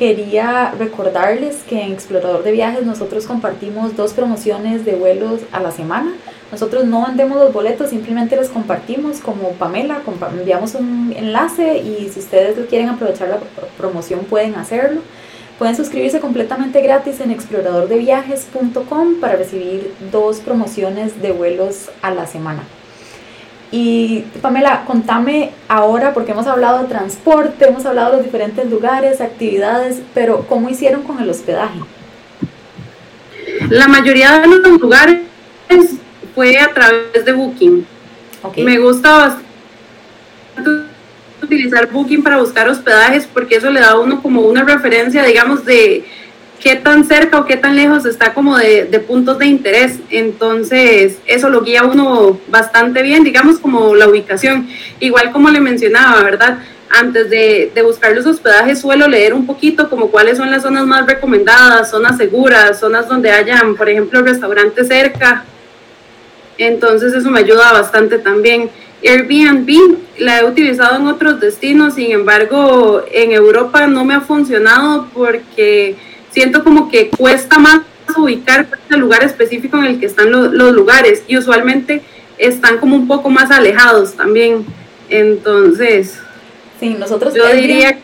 Quería 0.01 0.71
recordarles 0.79 1.57
que 1.57 1.79
en 1.79 1.91
Explorador 1.91 2.41
de 2.41 2.51
Viajes 2.51 2.87
nosotros 2.87 3.27
compartimos 3.27 3.95
dos 3.95 4.13
promociones 4.13 4.83
de 4.83 4.95
vuelos 4.95 5.41
a 5.51 5.59
la 5.59 5.69
semana. 5.69 6.15
Nosotros 6.51 6.85
no 6.85 7.05
vendemos 7.05 7.37
los 7.37 7.53
boletos, 7.53 7.91
simplemente 7.91 8.35
los 8.35 8.49
compartimos 8.49 9.19
como 9.19 9.51
Pamela, 9.51 10.01
enviamos 10.39 10.73
un 10.73 11.13
enlace 11.15 11.77
y 11.77 12.09
si 12.09 12.19
ustedes 12.19 12.57
quieren 12.67 12.89
aprovechar 12.89 13.29
la 13.29 13.37
promoción 13.77 14.21
pueden 14.21 14.55
hacerlo. 14.55 15.01
Pueden 15.59 15.75
suscribirse 15.75 16.19
completamente 16.19 16.81
gratis 16.81 17.19
en 17.19 17.29
exploradordeviajes.com 17.29 19.19
para 19.21 19.35
recibir 19.35 19.93
dos 20.11 20.39
promociones 20.39 21.21
de 21.21 21.31
vuelos 21.31 21.91
a 22.01 22.09
la 22.09 22.25
semana. 22.25 22.63
Y 23.71 24.25
Pamela, 24.41 24.83
contame 24.85 25.51
ahora, 25.69 26.13
porque 26.13 26.33
hemos 26.33 26.45
hablado 26.45 26.79
de 26.79 26.89
transporte, 26.89 27.69
hemos 27.69 27.85
hablado 27.85 28.11
de 28.11 28.17
los 28.17 28.25
diferentes 28.25 28.69
lugares, 28.69 29.21
actividades, 29.21 30.01
pero 30.13 30.45
¿cómo 30.47 30.69
hicieron 30.69 31.03
con 31.03 31.21
el 31.21 31.29
hospedaje? 31.29 31.79
La 33.69 33.87
mayoría 33.87 34.39
de 34.39 34.47
los 34.47 34.81
lugares 34.81 35.21
fue 36.35 36.57
a 36.59 36.73
través 36.73 37.23
de 37.23 37.31
Booking. 37.31 37.85
Me 38.57 38.77
gusta 38.79 39.39
bastante 40.55 40.91
utilizar 41.41 41.89
Booking 41.89 42.23
para 42.23 42.37
buscar 42.37 42.67
hospedajes 42.67 43.27
porque 43.31 43.55
eso 43.55 43.69
le 43.69 43.79
da 43.79 43.91
a 43.91 43.99
uno 43.99 44.21
como 44.21 44.41
una 44.41 44.63
referencia, 44.63 45.23
digamos, 45.23 45.65
de 45.65 46.05
qué 46.61 46.75
tan 46.75 47.03
cerca 47.05 47.39
o 47.39 47.45
qué 47.45 47.57
tan 47.57 47.75
lejos 47.75 48.05
está 48.05 48.33
como 48.33 48.57
de, 48.57 48.85
puntos 49.05 49.39
de 49.39 49.47
interés. 49.47 49.99
Entonces, 50.09 51.17
eso 51.25 51.49
lo 51.49 51.61
guía 51.61 51.83
uno 51.83 52.39
bastante 52.47 53.01
bien, 53.01 53.23
digamos, 53.23 53.59
como 53.59 53.95
la 53.95 54.07
ubicación. 54.07 54.67
Igual 54.99 55.31
como 55.31 55.49
le 55.49 55.59
mencionaba, 55.59 56.23
¿verdad? 56.23 56.59
Antes 56.89 57.29
de, 57.29 57.71
de, 57.73 57.81
buscar 57.81 58.13
los 58.13 58.25
hospedajes 58.25 58.79
suelo 58.79 59.07
leer 59.07 59.33
un 59.33 59.45
poquito 59.45 59.89
como 59.89 60.07
cuáles 60.07 60.37
son 60.37 60.51
las 60.51 60.61
zonas 60.61 60.85
más 60.85 61.05
recomendadas, 61.05 61.89
zonas 61.89 62.17
seguras, 62.17 62.79
zonas 62.79 63.07
donde 63.07 63.31
hayan, 63.31 63.75
por 63.75 63.89
ejemplo, 63.89 64.21
restaurantes 64.21 64.87
cerca. 64.87 65.45
Entonces 66.57 67.13
eso 67.13 67.31
me 67.31 67.39
ayuda 67.39 67.71
bastante 67.73 68.19
también. 68.19 68.69
Airbnb 69.03 69.97
la 70.19 70.39
he 70.39 70.45
utilizado 70.45 70.97
en 70.97 71.07
otros 71.07 71.39
destinos, 71.39 71.95
sin 71.95 72.11
embargo 72.11 73.03
en 73.11 73.31
Europa 73.31 73.87
no 73.87 74.05
me 74.05 74.13
ha 74.13 74.21
funcionado 74.21 75.07
porque 75.11 75.95
siento 76.31 76.63
como 76.63 76.89
que 76.89 77.09
cuesta 77.09 77.57
más 77.57 77.81
ubicar 78.17 78.67
el 78.89 78.99
lugar 78.99 79.23
específico 79.23 79.77
en 79.77 79.85
el 79.85 79.99
que 79.99 80.05
están 80.05 80.31
los, 80.31 80.51
lugares 80.73 81.23
y 81.27 81.37
usualmente 81.37 82.01
están 82.37 82.77
como 82.77 82.95
un 82.95 83.07
poco 83.07 83.29
más 83.29 83.51
alejados 83.51 84.13
también. 84.13 84.65
Entonces, 85.09 86.17
sí, 86.79 86.95
nosotros 86.97 87.33
yo 87.33 87.47
diría 87.53 87.97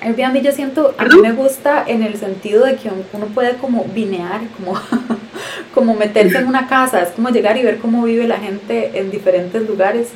Airbnb 0.00 0.42
yo 0.42 0.52
siento, 0.52 0.94
a 0.98 1.04
mí 1.04 1.20
me 1.20 1.32
gusta 1.32 1.84
en 1.86 2.02
el 2.02 2.16
sentido 2.16 2.64
de 2.64 2.76
que 2.76 2.90
uno 3.12 3.26
puede 3.26 3.56
como 3.56 3.84
vinear, 3.84 4.42
como, 4.56 4.80
como 5.74 5.94
meterse 5.94 6.38
en 6.38 6.46
una 6.46 6.68
casa, 6.68 7.02
es 7.02 7.10
como 7.10 7.30
llegar 7.30 7.56
y 7.56 7.62
ver 7.62 7.78
cómo 7.78 8.04
vive 8.04 8.28
la 8.28 8.38
gente 8.38 8.92
en 8.94 9.10
diferentes 9.10 9.66
lugares. 9.66 10.08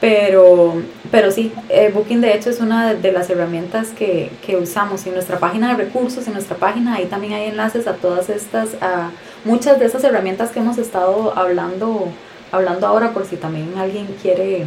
Pero, 0.00 0.80
pero 1.10 1.30
sí, 1.30 1.52
eh, 1.68 1.90
Booking 1.92 2.22
de 2.22 2.34
hecho 2.34 2.48
es 2.48 2.60
una 2.60 2.94
de, 2.94 3.12
las 3.12 3.28
herramientas 3.28 3.88
que, 3.88 4.30
que, 4.44 4.56
usamos. 4.56 5.06
En 5.06 5.12
nuestra 5.12 5.38
página 5.38 5.68
de 5.68 5.84
recursos, 5.84 6.26
en 6.26 6.32
nuestra 6.32 6.56
página, 6.56 6.94
ahí 6.94 7.06
también 7.06 7.34
hay 7.34 7.48
enlaces 7.48 7.86
a 7.86 7.94
todas 7.94 8.30
estas, 8.30 8.70
a 8.80 9.10
muchas 9.44 9.78
de 9.78 9.84
esas 9.84 10.02
herramientas 10.02 10.50
que 10.50 10.60
hemos 10.60 10.78
estado 10.78 11.36
hablando, 11.36 12.08
hablando 12.50 12.86
ahora 12.86 13.12
por 13.12 13.26
si 13.26 13.36
también 13.36 13.74
alguien 13.76 14.06
quiere, 14.22 14.64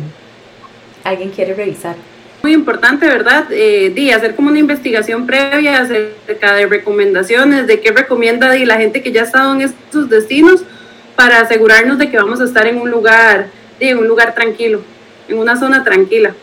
alguien 1.03 1.31
quiere 1.31 1.55
revisar 1.55 1.95
muy 2.43 2.53
importante, 2.53 3.07
¿verdad? 3.07 3.45
Eh, 3.51 4.11
hacer 4.13 4.35
como 4.35 4.49
una 4.49 4.59
investigación 4.59 5.25
previa 5.25 5.79
acerca 5.79 6.53
de 6.55 6.67
recomendaciones, 6.67 7.67
de 7.67 7.79
qué 7.79 7.91
recomienda 7.91 8.57
y 8.57 8.65
la 8.65 8.75
gente 8.75 9.01
que 9.01 9.13
ya 9.13 9.21
ha 9.21 9.23
estado 9.23 9.53
en 9.53 9.61
estos 9.61 10.09
destinos 10.09 10.61
para 11.15 11.39
asegurarnos 11.39 11.97
de 11.97 12.11
que 12.11 12.17
vamos 12.17 12.41
a 12.41 12.43
estar 12.43 12.67
en 12.67 12.81
un 12.81 12.91
lugar, 12.91 13.47
en 13.79 13.97
un 13.97 14.09
lugar 14.09 14.35
tranquilo, 14.35 14.81
en 15.27 15.37
una 15.37 15.57
zona 15.57 15.83
tranquila. 15.83 16.33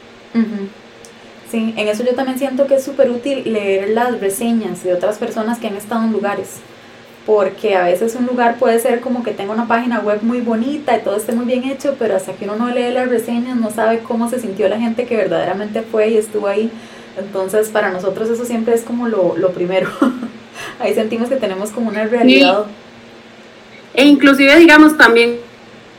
Sí, 1.51 1.75
en 1.77 1.89
eso 1.89 2.05
yo 2.05 2.15
también 2.15 2.39
siento 2.39 2.67
que 2.67 2.77
es 2.77 2.85
súper 2.85 3.11
útil 3.11 3.53
leer 3.53 3.91
las 3.91 4.21
reseñas 4.21 4.85
de 4.85 4.95
otras 4.95 5.19
personas 5.19 5.59
que 5.59 5.67
han 5.67 5.77
estado 5.77 6.05
en 6.05 6.13
lugares 6.13 6.61
porque 7.27 7.77
a 7.77 7.85
veces 7.85 8.17
un 8.17 8.27
lugar 8.27 8.57
puede 8.59 8.81
ser 8.81 9.01
como 9.01 9.23
que 9.23 9.33
tenga 9.33 9.53
una 9.53 9.69
página 9.69 10.01
web 10.01 10.19
muy 10.23 10.41
bonita 10.41 10.97
y 10.97 11.03
todo 11.03 11.17
esté 11.17 11.33
muy 11.33 11.45
bien 11.45 11.65
hecho, 11.65 11.95
pero 11.99 12.17
hasta 12.17 12.33
que 12.33 12.45
uno 12.45 12.57
no 12.57 12.71
lee 12.71 12.93
las 12.93 13.09
reseñas 13.09 13.57
no 13.57 13.71
sabe 13.71 14.01
cómo 14.01 14.29
se 14.29 14.41
sintió 14.41 14.69
la 14.69 14.81
gente 14.81 15.07
que 15.07 15.17
verdaderamente 15.17 15.83
fue 15.83 16.09
y 16.09 16.17
estuvo 16.17 16.47
ahí. 16.47 16.71
Entonces 17.19 17.69
para 17.69 17.91
nosotros 17.91 18.31
eso 18.31 18.45
siempre 18.45 18.75
es 18.75 18.83
como 18.83 19.07
lo, 19.07 19.37
lo 19.37 19.53
primero. 19.53 19.91
ahí 20.81 20.95
sentimos 20.95 21.29
que 21.29 21.37
tenemos 21.37 21.71
como 21.71 21.89
una 21.89 22.05
realidad. 22.05 22.65
E 23.95 24.05
inclusive 24.07 24.57
digamos 24.57 24.97
también 24.97 25.37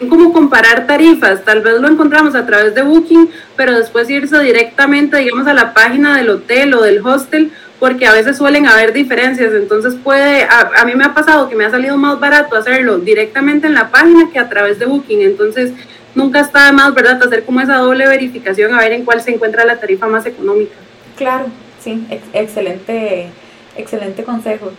como 0.09 0.33
comparar 0.33 0.87
tarifas, 0.87 1.43
tal 1.43 1.61
vez 1.61 1.79
lo 1.79 1.87
encontramos 1.87 2.35
a 2.35 2.45
través 2.45 2.73
de 2.75 2.81
Booking, 2.81 3.29
pero 3.55 3.77
después 3.77 4.09
irse 4.09 4.39
directamente 4.39 5.17
digamos 5.17 5.47
a 5.47 5.53
la 5.53 5.73
página 5.73 6.17
del 6.17 6.29
hotel 6.29 6.73
o 6.73 6.81
del 6.81 7.05
hostel 7.05 7.51
porque 7.79 8.05
a 8.05 8.13
veces 8.13 8.37
suelen 8.37 8.67
haber 8.67 8.93
diferencias, 8.93 9.53
entonces 9.53 9.95
puede, 10.03 10.43
a, 10.43 10.85
mí 10.85 10.93
me 10.93 11.03
ha 11.03 11.15
pasado 11.15 11.49
que 11.49 11.55
me 11.55 11.65
ha 11.65 11.71
salido 11.71 11.97
más 11.97 12.19
barato 12.19 12.55
hacerlo 12.55 12.99
directamente 12.99 13.65
en 13.65 13.73
la 13.73 13.89
página 13.89 14.29
que 14.31 14.37
a 14.37 14.47
través 14.47 14.77
de 14.77 14.85
Booking, 14.85 15.21
entonces 15.21 15.73
nunca 16.13 16.41
está 16.41 16.67
de 16.67 16.73
más, 16.73 16.93
¿verdad?, 16.93 17.21
hacer 17.23 17.43
como 17.43 17.59
esa 17.59 17.77
doble 17.77 18.07
verificación 18.07 18.73
a 18.75 18.79
ver 18.79 18.91
en 18.91 19.03
cuál 19.03 19.19
se 19.19 19.33
encuentra 19.33 19.65
la 19.65 19.79
tarifa 19.79 20.05
más 20.05 20.27
económica. 20.27 20.75
Claro, 21.17 21.45
sí, 21.83 22.05
excelente, 22.33 23.29
excelente 23.75 24.23
consejo. 24.23 24.71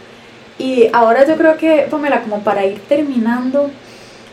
Y 0.58 0.88
ahora 0.92 1.26
yo 1.26 1.36
creo 1.36 1.56
que, 1.56 1.88
Pamela, 1.90 2.22
como 2.22 2.44
para 2.44 2.64
ir 2.66 2.78
terminando, 2.88 3.68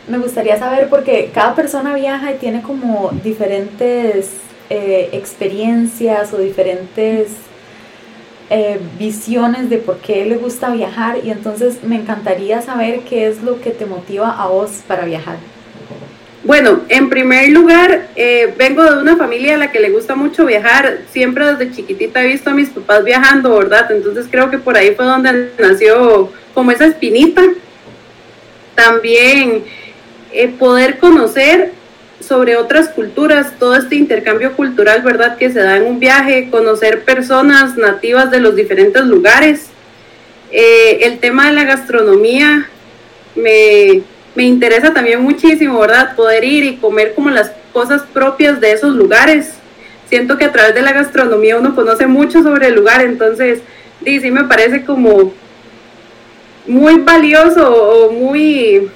me 0.08 0.18
gustaría 0.18 0.58
saber, 0.58 0.88
porque 0.88 1.30
cada 1.32 1.54
persona 1.54 1.94
viaja 1.94 2.32
y 2.32 2.34
tiene 2.38 2.62
como 2.62 3.10
diferentes 3.22 4.30
eh, 4.68 5.10
experiencias 5.12 6.32
o 6.32 6.38
diferentes 6.38 7.28
eh, 8.52 8.80
visiones 8.98 9.70
de 9.70 9.78
por 9.78 9.98
qué 9.98 10.24
le 10.26 10.36
gusta 10.36 10.70
viajar 10.70 11.18
y 11.22 11.30
entonces 11.30 11.84
me 11.84 11.96
encantaría 11.96 12.60
saber 12.62 13.00
qué 13.00 13.28
es 13.28 13.42
lo 13.42 13.60
que 13.60 13.70
te 13.70 13.86
motiva 13.86 14.30
a 14.30 14.48
vos 14.48 14.82
para 14.88 15.04
viajar. 15.04 15.36
Bueno, 16.42 16.80
en 16.88 17.10
primer 17.10 17.50
lugar, 17.50 18.08
eh, 18.16 18.52
vengo 18.56 18.82
de 18.82 19.02
una 19.02 19.16
familia 19.16 19.54
a 19.54 19.58
la 19.58 19.70
que 19.70 19.78
le 19.78 19.90
gusta 19.90 20.16
mucho 20.16 20.46
viajar. 20.46 21.00
Siempre 21.10 21.44
desde 21.52 21.70
chiquitita 21.70 22.24
he 22.24 22.28
visto 22.28 22.50
a 22.50 22.54
mis 22.54 22.70
papás 22.70 23.04
viajando, 23.04 23.56
¿verdad? 23.58 23.90
Entonces 23.92 24.26
creo 24.30 24.50
que 24.50 24.58
por 24.58 24.76
ahí 24.76 24.94
fue 24.94 25.04
donde 25.04 25.52
nació 25.58 26.32
como 26.54 26.70
esa 26.72 26.86
espinita. 26.86 27.42
También 28.74 29.64
eh, 30.32 30.48
poder 30.48 30.98
conocer 30.98 31.72
sobre 32.20 32.56
otras 32.56 32.90
culturas, 32.90 33.54
todo 33.58 33.74
este 33.74 33.96
intercambio 33.96 34.52
cultural, 34.52 35.02
¿verdad? 35.02 35.36
Que 35.36 35.50
se 35.50 35.60
da 35.60 35.76
en 35.76 35.86
un 35.86 35.98
viaje, 35.98 36.48
conocer 36.50 37.04
personas 37.04 37.76
nativas 37.76 38.30
de 38.30 38.40
los 38.40 38.54
diferentes 38.54 39.04
lugares. 39.04 39.68
Eh, 40.52 41.00
el 41.02 41.18
tema 41.18 41.46
de 41.46 41.52
la 41.54 41.64
gastronomía 41.64 42.68
me, 43.34 44.02
me 44.34 44.44
interesa 44.44 44.92
también 44.92 45.22
muchísimo, 45.22 45.80
¿verdad? 45.80 46.14
Poder 46.14 46.44
ir 46.44 46.64
y 46.64 46.76
comer 46.76 47.14
como 47.14 47.30
las 47.30 47.52
cosas 47.72 48.02
propias 48.12 48.60
de 48.60 48.72
esos 48.72 48.94
lugares. 48.94 49.54
Siento 50.08 50.36
que 50.36 50.44
a 50.44 50.52
través 50.52 50.74
de 50.74 50.82
la 50.82 50.92
gastronomía 50.92 51.56
uno 51.56 51.74
conoce 51.74 52.06
mucho 52.06 52.42
sobre 52.42 52.66
el 52.66 52.74
lugar, 52.74 53.00
entonces 53.00 53.60
sí, 54.04 54.20
sí 54.20 54.30
me 54.30 54.44
parece 54.44 54.84
como 54.84 55.32
muy 56.66 56.98
valioso 57.00 57.72
o 57.72 58.12
muy, 58.12 58.88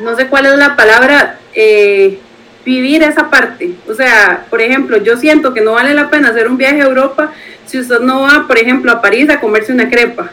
no 0.00 0.16
sé 0.16 0.28
cuál 0.28 0.46
es 0.46 0.56
la 0.56 0.76
palabra, 0.76 1.38
eh, 1.54 2.18
vivir 2.64 3.02
esa 3.02 3.30
parte. 3.30 3.74
O 3.88 3.94
sea, 3.94 4.46
por 4.50 4.60
ejemplo, 4.60 4.96
yo 4.96 5.16
siento 5.16 5.52
que 5.52 5.60
no 5.60 5.72
vale 5.72 5.94
la 5.94 6.10
pena 6.10 6.30
hacer 6.30 6.48
un 6.48 6.56
viaje 6.56 6.80
a 6.80 6.86
Europa 6.86 7.32
si 7.66 7.78
usted 7.78 8.00
no 8.00 8.22
va, 8.22 8.46
por 8.46 8.58
ejemplo, 8.58 8.92
a 8.92 9.00
París 9.00 9.28
a 9.30 9.40
comerse 9.40 9.72
una 9.72 9.88
crepa. 9.88 10.30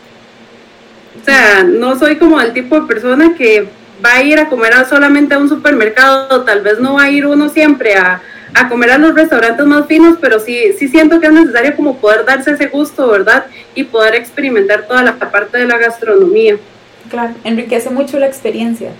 O 1.22 1.26
sea, 1.26 1.64
no 1.64 1.98
soy 1.98 2.18
como 2.18 2.40
el 2.42 2.54
tipo 2.54 2.80
de 2.80 2.88
persona 2.88 3.36
que 3.36 3.68
va 4.04 4.14
a 4.14 4.24
ir 4.24 4.40
a 4.40 4.50
comer 4.50 4.74
solamente 4.90 5.36
a 5.36 5.40
un 5.40 5.50
supermercado, 5.50 6.44
tal 6.44 6.62
vez 6.62 6.80
no 6.80 6.96
va 6.96 7.04
a 7.04 7.10
ir 7.10 7.26
uno 7.26 7.50
siempre 7.50 7.96
a, 7.96 8.22
a 8.54 8.70
comer 8.70 8.92
a 8.92 8.98
los 8.98 9.14
restaurantes 9.14 9.66
más 9.66 9.86
finos, 9.86 10.18
pero 10.20 10.40
sí, 10.40 10.74
sí 10.78 10.88
siento 10.88 11.20
que 11.20 11.28
es 11.28 11.34
necesario 11.34 11.76
como 11.76 11.98
poder 11.98 12.26
darse 12.26 12.52
ese 12.52 12.68
gusto, 12.68 13.08
¿verdad? 13.08 13.46
Y 13.76 13.84
poder 13.84 14.16
experimentar 14.16 14.88
toda 14.88 15.04
la 15.04 15.16
parte 15.16 15.58
de 15.58 15.66
la 15.66 15.78
gastronomía. 15.78 16.58
Claro, 17.10 17.34
enriquece 17.44 17.90
mucho 17.90 18.20
la 18.20 18.28
experiencia. 18.28 18.92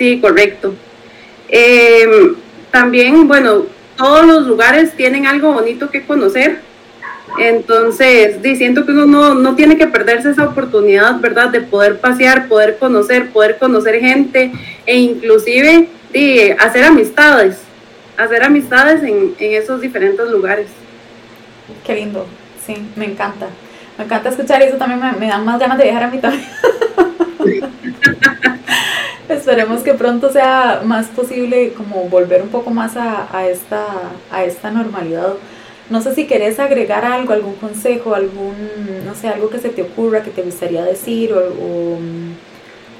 Sí, 0.00 0.18
correcto. 0.18 0.72
Em, 1.50 2.34
también, 2.70 3.28
bueno, 3.28 3.66
todos 3.98 4.24
los 4.24 4.46
lugares 4.46 4.96
tienen 4.96 5.26
algo 5.26 5.52
bonito 5.52 5.90
que 5.90 6.06
conocer. 6.06 6.62
Entonces, 7.38 8.38
siento 8.56 8.86
que 8.86 8.92
uno 8.92 9.04
no, 9.04 9.34
no, 9.34 9.54
tiene 9.56 9.76
que 9.76 9.86
perderse 9.86 10.30
esa 10.30 10.46
oportunidad, 10.46 11.20
¿verdad? 11.20 11.50
De 11.50 11.60
poder 11.60 11.98
pasear, 12.00 12.48
poder 12.48 12.78
conocer, 12.78 13.28
poder 13.28 13.58
conocer 13.58 14.00
gente 14.00 14.52
e 14.86 14.96
inclusive 14.96 15.90
de 16.14 16.56
hacer 16.58 16.84
amistades 16.84 17.58
hacer 18.16 18.42
amistades 18.42 19.02
en, 19.02 19.34
esos 19.38 19.82
diferentes 19.82 20.30
lugares. 20.30 20.68
Qué 21.86 21.94
lindo, 21.94 22.26
sí, 22.66 22.74
me 22.96 23.04
encanta. 23.04 23.48
Me 23.98 24.04
encanta 24.04 24.30
escuchar 24.30 24.62
eso, 24.62 24.78
también 24.78 25.00
me, 25.18 25.28
dan 25.28 25.44
más 25.44 25.58
ganas 25.58 25.76
de 25.76 25.84
viajar 25.84 26.04
a 26.04 26.10
mí 26.10 26.18
también. 26.18 26.46
Esperemos 29.30 29.82
que 29.82 29.94
pronto 29.94 30.32
sea 30.32 30.82
más 30.84 31.06
posible 31.06 31.72
como 31.76 32.08
volver 32.08 32.42
un 32.42 32.48
poco 32.48 32.70
más 32.70 32.96
a, 32.96 33.48
esta, 33.48 33.86
a 34.30 34.44
esta 34.44 34.70
normalidad. 34.70 35.34
No 35.88 36.02
sé 36.02 36.14
si 36.14 36.26
querés 36.26 36.58
agregar 36.58 37.04
algo, 37.04 37.32
algún 37.32 37.54
consejo, 37.54 38.14
algún, 38.14 38.54
no 39.04 39.14
sé, 39.14 39.28
algo 39.28 39.48
que 39.48 39.58
se 39.58 39.68
te 39.68 39.82
ocurra, 39.82 40.22
que 40.22 40.30
te 40.30 40.42
gustaría 40.42 40.84
decir 40.84 41.32
o, 41.32 41.98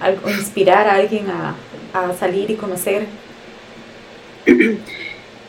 algo, 0.00 0.30
inspirar 0.30 0.88
a 0.88 0.94
alguien 0.94 1.26
a, 1.28 1.54
a 1.92 2.14
salir 2.14 2.50
y 2.50 2.54
conocer. 2.54 3.06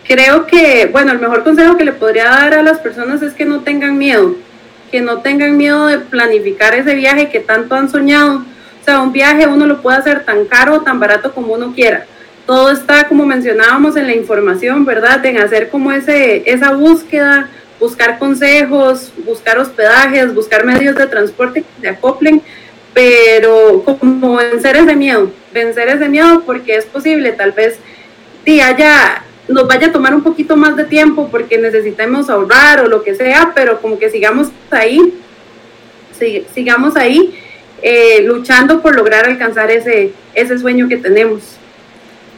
creo 0.08 0.46
que, 0.46 0.90
bueno, 0.92 1.12
el 1.12 1.20
mejor 1.20 1.44
consejo 1.44 1.78
que 1.78 1.86
le 1.86 1.94
podría 1.94 2.26
dar 2.26 2.54
a 2.54 2.64
las 2.64 2.80
personas 2.80 3.22
es 3.22 3.34
que 3.34 3.46
no 3.46 3.62
tengan 3.62 3.98
miedo, 3.98 4.36
que 4.92 5.02
no 5.02 5.20
tengan 5.20 5.56
miedo 5.58 5.88
de 5.88 6.00
planificar 6.00 6.74
ese 6.74 6.96
viaje 6.96 7.30
que 7.30 7.40
tanto 7.40 7.76
han 7.76 7.90
soñado. 7.90 8.44
O 8.82 8.84
sea, 8.84 9.02
un 9.02 9.12
viaje 9.12 9.48
uno 9.48 9.66
lo 9.66 9.82
puede 9.82 9.98
hacer 9.98 10.26
tan 10.26 10.46
caro 10.46 10.76
o 10.76 10.82
tan 10.82 11.00
barato 11.00 11.34
como 11.34 11.54
uno 11.54 11.74
quiera. 11.74 12.06
Todo 12.46 12.72
está, 12.72 13.08
como 13.08 13.26
mencionábamos, 13.26 13.96
en 13.96 14.08
la 14.08 14.16
información, 14.16 14.84
¿verdad? 14.84 15.24
En 15.26 15.38
hacer 15.38 15.70
como 15.70 15.92
ese, 15.92 16.44
esa 16.52 16.74
búsqueda, 16.74 17.50
buscar 17.80 18.18
consejos, 18.18 19.12
buscar 19.26 19.60
hospedajes, 19.60 20.34
buscar 20.34 20.66
medios 20.66 20.96
de 20.96 21.08
transporte 21.08 21.62
que 21.62 21.82
se 21.82 21.90
acoplen, 21.90 22.42
pero 22.94 23.84
como 23.84 24.38
vencer 24.38 24.76
ese 24.78 24.96
miedo, 24.96 25.32
vencer 25.54 25.88
ese 25.90 26.10
miedo 26.10 26.44
porque 26.46 26.76
es 26.76 26.86
posible, 26.86 27.32
tal 27.32 27.52
vez, 27.52 27.78
si 28.44 28.60
haya 28.60 29.24
nos 29.48 29.68
vaya 29.68 29.88
a 29.88 29.92
tomar 29.92 30.16
un 30.16 30.24
poquito 30.24 30.56
más 30.56 30.76
de 30.76 30.86
tiempo 30.86 31.28
porque 31.30 31.58
necesitemos 31.58 32.30
ahorrar 32.30 32.82
o 32.82 32.88
lo 32.88 33.04
que 33.04 33.16
sea, 33.16 33.52
pero 33.54 33.82
como 33.82 34.00
que 34.00 34.10
sigamos 34.10 34.50
ahí, 34.70 35.20
sigamos 36.54 36.96
ahí 36.96 37.38
eh, 37.82 38.22
luchando 38.24 38.82
por 38.82 38.96
lograr 38.96 39.26
alcanzar 39.26 39.72
ese, 39.72 40.14
ese 40.34 40.58
sueño 40.58 40.88
que 40.88 40.98
tenemos. 40.98 41.58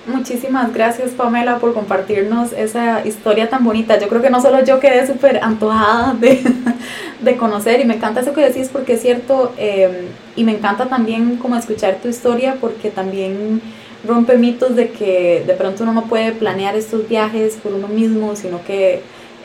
Muchísimas 0.06 0.74
gracias 0.74 1.12
Pamela 1.12 1.60
por 1.60 1.74
compartirnos 1.74 2.52
esa 2.52 3.06
historia 3.06 3.50
tan 3.50 3.64
bonita. 3.64 3.98
Yo 4.00 4.10
creo 4.10 4.22
que 4.22 4.30
no 4.30 4.42
solo 4.42 4.62
yo 4.64 4.82
quedé 4.82 5.08
súper 5.08 5.40
antojada 5.42 6.14
de, 6.14 6.42
de, 7.22 7.38
conocer 7.38 7.80
y 7.80 7.86
me 7.86 7.96
encanta 7.96 8.20
eso 8.20 8.34
que 8.34 8.42
decís 8.42 8.70
porque 8.72 8.94
es 8.94 9.02
cierto 9.02 9.54
eh, 9.58 10.10
y 10.36 10.44
me 10.44 10.52
encanta 10.52 10.88
también 10.88 11.38
como 11.38 11.56
escuchar 11.56 12.00
tu 12.02 12.10
historia 12.10 12.58
porque 12.60 12.90
también 12.90 13.62
rompe 14.06 14.38
mitos 14.38 14.76
de 14.76 14.90
que 14.90 15.44
de 15.48 15.54
pronto 15.54 15.84
uno 15.84 15.94
no 15.94 16.04
puede 16.04 16.34
planear 16.34 16.76
estos 16.76 17.08
viajes 17.08 17.56
por 17.64 17.74
uno 17.74 17.88
mismo, 17.88 18.36
sino 18.36 18.62
que 18.66 19.02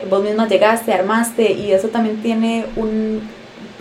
vos 0.09 0.21
misma 0.21 0.49
llegaste, 0.49 0.91
armaste 0.91 1.53
y 1.53 1.71
eso 1.71 1.87
también 1.87 2.17
tiene 2.21 2.65
un 2.75 3.21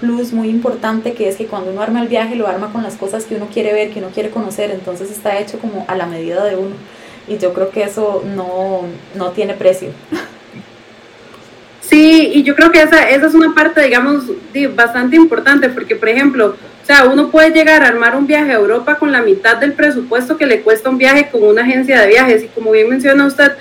plus 0.00 0.32
muy 0.32 0.48
importante 0.48 1.12
que 1.12 1.28
es 1.28 1.36
que 1.36 1.46
cuando 1.46 1.70
uno 1.70 1.82
arma 1.82 2.02
el 2.02 2.08
viaje 2.08 2.36
lo 2.36 2.46
arma 2.46 2.72
con 2.72 2.82
las 2.82 2.96
cosas 2.96 3.24
que 3.24 3.34
uno 3.36 3.48
quiere 3.52 3.72
ver, 3.72 3.90
que 3.90 3.98
uno 3.98 4.08
quiere 4.08 4.30
conocer, 4.30 4.70
entonces 4.70 5.10
está 5.10 5.38
hecho 5.38 5.58
como 5.58 5.84
a 5.88 5.94
la 5.94 6.06
medida 6.06 6.44
de 6.44 6.56
uno 6.56 6.74
y 7.28 7.38
yo 7.38 7.52
creo 7.52 7.70
que 7.70 7.82
eso 7.82 8.24
no, 8.34 8.82
no 9.14 9.30
tiene 9.32 9.54
precio. 9.54 9.90
Sí, 11.80 12.32
y 12.34 12.42
yo 12.42 12.54
creo 12.54 12.70
que 12.70 12.82
esa, 12.82 13.08
esa 13.08 13.26
es 13.26 13.34
una 13.34 13.54
parte, 13.54 13.80
digamos, 13.80 14.24
bastante 14.74 15.16
importante, 15.16 15.70
porque, 15.70 15.96
por 15.96 16.10
ejemplo, 16.10 16.48
o 16.82 16.86
sea, 16.86 17.04
uno 17.04 17.30
puede 17.30 17.50
llegar 17.50 17.82
a 17.82 17.88
armar 17.88 18.14
un 18.14 18.26
viaje 18.26 18.50
a 18.50 18.56
Europa 18.56 18.96
con 18.96 19.10
la 19.10 19.22
mitad 19.22 19.56
del 19.56 19.72
presupuesto 19.72 20.36
que 20.36 20.46
le 20.46 20.60
cuesta 20.60 20.90
un 20.90 20.98
viaje 20.98 21.30
con 21.30 21.42
una 21.42 21.62
agencia 21.62 22.00
de 22.00 22.08
viajes, 22.08 22.44
y 22.44 22.48
como 22.48 22.72
bien 22.72 22.90
menciona 22.90 23.26
usted, 23.26 23.52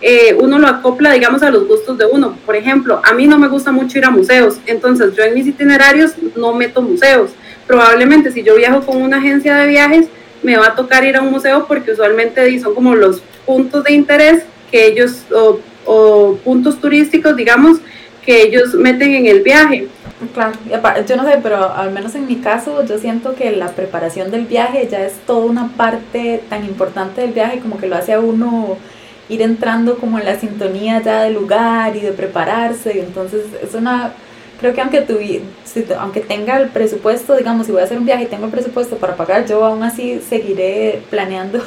eh, 0.00 0.34
uno 0.38 0.58
lo 0.58 0.66
acopla, 0.66 1.12
digamos, 1.12 1.42
a 1.42 1.50
los 1.50 1.66
gustos 1.66 1.98
de 1.98 2.06
uno. 2.06 2.36
Por 2.46 2.56
ejemplo, 2.56 3.00
a 3.04 3.12
mí 3.12 3.26
no 3.26 3.38
me 3.38 3.48
gusta 3.48 3.72
mucho 3.72 3.98
ir 3.98 4.04
a 4.04 4.10
museos, 4.10 4.58
entonces 4.66 5.14
yo 5.16 5.22
en 5.24 5.34
mis 5.34 5.46
itinerarios 5.46 6.12
no 6.36 6.54
meto 6.54 6.82
museos. 6.82 7.30
Probablemente 7.66 8.32
si 8.32 8.42
yo 8.42 8.56
viajo 8.56 8.80
con 8.80 9.00
una 9.00 9.18
agencia 9.18 9.54
de 9.56 9.66
viajes, 9.66 10.06
me 10.42 10.56
va 10.56 10.68
a 10.68 10.74
tocar 10.74 11.04
ir 11.04 11.16
a 11.16 11.22
un 11.22 11.30
museo 11.30 11.66
porque 11.66 11.92
usualmente 11.92 12.58
son 12.60 12.74
como 12.74 12.94
los 12.94 13.22
puntos 13.44 13.84
de 13.84 13.92
interés 13.92 14.44
que 14.70 14.86
ellos, 14.86 15.24
o 15.84 16.36
puntos 16.44 16.80
turísticos, 16.80 17.36
digamos, 17.36 17.78
que 18.24 18.42
ellos 18.42 18.74
meten 18.74 19.14
en 19.14 19.26
el 19.26 19.42
viaje. 19.42 19.88
Claro, 20.34 20.52
yo 21.06 21.16
no 21.16 21.24
sé, 21.24 21.38
pero 21.42 21.72
al 21.74 21.92
menos 21.92 22.14
en 22.14 22.26
mi 22.26 22.36
caso 22.36 22.84
yo 22.84 22.98
siento 22.98 23.34
que 23.34 23.52
la 23.52 23.68
preparación 23.68 24.30
del 24.30 24.44
viaje 24.44 24.86
ya 24.90 25.04
es 25.04 25.14
toda 25.26 25.46
una 25.46 25.68
parte 25.68 26.42
tan 26.50 26.64
importante 26.64 27.22
del 27.22 27.32
viaje 27.32 27.60
como 27.60 27.78
que 27.78 27.86
lo 27.86 27.96
hace 27.96 28.12
a 28.12 28.20
uno 28.20 28.76
ir 29.30 29.42
entrando 29.42 29.96
como 29.96 30.18
en 30.18 30.26
la 30.26 30.38
sintonía 30.38 31.00
ya 31.00 31.22
del 31.22 31.34
lugar 31.34 31.96
y 31.96 32.00
de 32.00 32.12
prepararse, 32.12 32.96
y 32.96 32.98
entonces 32.98 33.46
es 33.62 33.74
una, 33.74 34.12
creo 34.60 34.74
que 34.74 34.80
aunque, 34.80 35.00
tu, 35.00 35.18
aunque 35.98 36.20
tenga 36.20 36.58
el 36.60 36.68
presupuesto, 36.68 37.36
digamos, 37.36 37.66
si 37.66 37.72
voy 37.72 37.80
a 37.80 37.84
hacer 37.84 37.98
un 37.98 38.04
viaje 38.04 38.24
y 38.24 38.26
tengo 38.26 38.46
el 38.46 38.50
presupuesto 38.50 38.96
para 38.96 39.16
pagar, 39.16 39.46
yo 39.46 39.64
aún 39.64 39.82
así 39.82 40.20
seguiré 40.28 41.02
planeando 41.08 41.62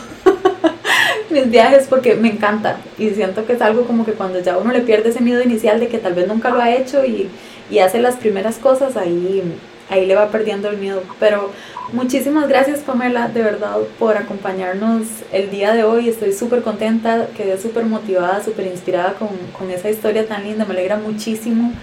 mis 1.29 1.49
viajes 1.49 1.87
porque 1.89 2.15
me 2.15 2.29
encanta. 2.29 2.77
Y 2.99 3.09
siento 3.11 3.45
que 3.45 3.53
es 3.53 3.61
algo 3.61 3.85
como 3.85 4.05
que 4.05 4.11
cuando 4.11 4.39
ya 4.41 4.57
uno 4.57 4.71
le 4.71 4.81
pierde 4.81 5.09
ese 5.09 5.21
miedo 5.21 5.41
inicial 5.41 5.79
de 5.79 5.87
que 5.87 5.97
tal 5.97 6.13
vez 6.13 6.27
nunca 6.27 6.49
lo 6.49 6.61
ha 6.61 6.71
hecho 6.71 7.05
y, 7.05 7.29
y 7.71 7.79
hace 7.79 7.99
las 7.99 8.17
primeras 8.17 8.57
cosas, 8.57 8.97
ahí, 8.97 9.41
ahí 9.89 10.05
le 10.05 10.15
va 10.15 10.29
perdiendo 10.29 10.69
el 10.69 10.77
miedo. 10.77 11.03
Pero 11.19 11.51
muchísimas 11.91 12.47
gracias 12.47 12.79
Pamela, 12.79 13.27
de 13.27 13.41
verdad, 13.41 13.77
por 13.99 14.17
acompañarnos 14.17 15.07
el 15.31 15.49
día 15.49 15.73
de 15.73 15.83
hoy. 15.83 16.09
Estoy 16.09 16.33
súper 16.33 16.61
contenta, 16.61 17.27
quedé 17.35 17.57
súper 17.57 17.85
motivada, 17.85 18.43
súper 18.43 18.67
inspirada 18.67 19.13
con, 19.13 19.29
con 19.57 19.69
esa 19.71 19.89
historia 19.89 20.27
tan 20.27 20.43
linda. 20.43 20.65
Me 20.65 20.73
alegra 20.73 20.97
muchísimo 20.97 21.73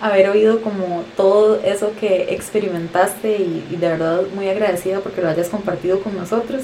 haber 0.00 0.30
oído 0.30 0.62
como 0.62 1.04
todo 1.16 1.60
eso 1.62 1.92
que 2.00 2.28
experimentaste 2.30 3.36
y, 3.36 3.66
y, 3.70 3.76
de 3.76 3.88
verdad 3.88 4.22
muy 4.34 4.48
agradecida 4.48 5.00
porque 5.00 5.20
lo 5.20 5.28
hayas 5.28 5.48
compartido 5.48 6.00
con 6.00 6.16
nosotros. 6.16 6.62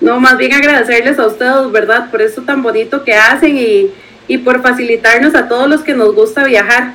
No, 0.00 0.18
más 0.20 0.36
bien 0.36 0.52
agradecerles 0.52 1.18
a 1.18 1.26
ustedes, 1.26 1.70
¿verdad? 1.70 2.10
Por 2.10 2.20
eso 2.20 2.42
tan 2.42 2.62
bonito 2.62 3.04
que 3.04 3.14
hacen 3.14 3.56
y, 3.56 3.90
y 4.26 4.38
por 4.38 4.60
facilitarnos 4.62 5.34
a 5.34 5.48
todos 5.48 5.68
los 5.68 5.82
que 5.82 5.94
nos 5.94 6.14
gusta 6.14 6.44
viajar. 6.44 6.94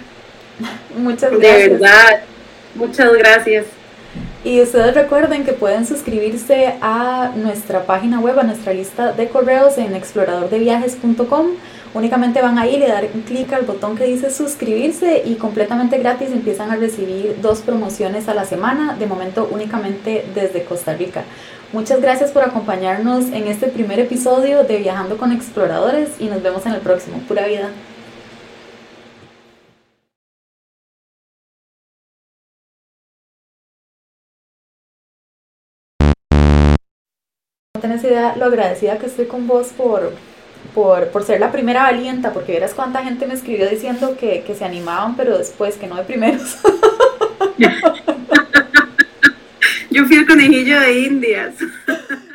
Muchas 0.97 1.31
gracias. 1.31 1.41
De 1.41 1.69
verdad, 1.69 2.19
muchas 2.75 3.13
gracias. 3.13 3.65
Y 4.43 4.61
ustedes 4.61 4.95
recuerden 4.95 5.43
que 5.43 5.51
pueden 5.51 5.85
suscribirse 5.85 6.75
a 6.81 7.33
nuestra 7.35 7.83
página 7.83 8.19
web, 8.19 8.39
a 8.39 8.43
nuestra 8.43 8.73
lista 8.73 9.11
de 9.11 9.27
correos 9.27 9.77
en 9.77 9.93
exploradordeviajes.com. 9.95 11.47
Únicamente 11.93 12.41
van 12.41 12.57
a 12.57 12.67
ir 12.67 12.81
y 12.81 12.87
dar 12.87 13.05
un 13.13 13.21
clic 13.21 13.51
al 13.51 13.65
botón 13.65 13.97
que 13.97 14.05
dice 14.05 14.31
suscribirse 14.31 15.23
y 15.25 15.35
completamente 15.35 15.97
gratis 15.97 16.29
empiezan 16.31 16.71
a 16.71 16.77
recibir 16.77 17.37
dos 17.41 17.59
promociones 17.59 18.29
a 18.29 18.33
la 18.33 18.45
semana, 18.45 18.95
de 18.97 19.07
momento 19.07 19.49
únicamente 19.51 20.23
desde 20.33 20.63
Costa 20.63 20.93
Rica. 20.93 21.23
Muchas 21.73 22.01
gracias 22.01 22.31
por 22.31 22.43
acompañarnos 22.43 23.25
en 23.25 23.47
este 23.47 23.67
primer 23.67 23.99
episodio 23.99 24.63
de 24.63 24.77
Viajando 24.77 25.17
con 25.17 25.31
Exploradores 25.31 26.09
y 26.19 26.25
nos 26.25 26.41
vemos 26.41 26.65
en 26.65 26.73
el 26.73 26.79
próximo. 26.79 27.17
Pura 27.27 27.45
vida. 27.45 27.69
Tenés 37.89 38.03
idea 38.03 38.35
lo 38.37 38.45
agradecida 38.45 38.99
que 38.99 39.07
estoy 39.07 39.25
con 39.25 39.47
vos 39.47 39.69
por, 39.75 40.13
por, 40.75 41.23
ser 41.23 41.39
la 41.39 41.51
primera 41.51 41.81
valienta, 41.83 42.31
porque 42.31 42.51
verás 42.51 42.75
cuánta 42.75 43.03
gente 43.03 43.25
me 43.25 43.33
escribió 43.33 43.67
diciendo 43.67 44.15
que, 44.19 44.43
que 44.45 44.53
se 44.53 44.63
animaban, 44.63 45.15
pero 45.15 45.37
después 45.37 45.75
que 45.75 45.87
no 45.87 45.95
de 45.95 46.03
primeros. 46.03 46.57
Yo 49.89 50.05
fui 50.05 50.17
el 50.17 50.27
conejillo 50.27 50.79
de 50.79 50.99
Indias. 50.99 51.55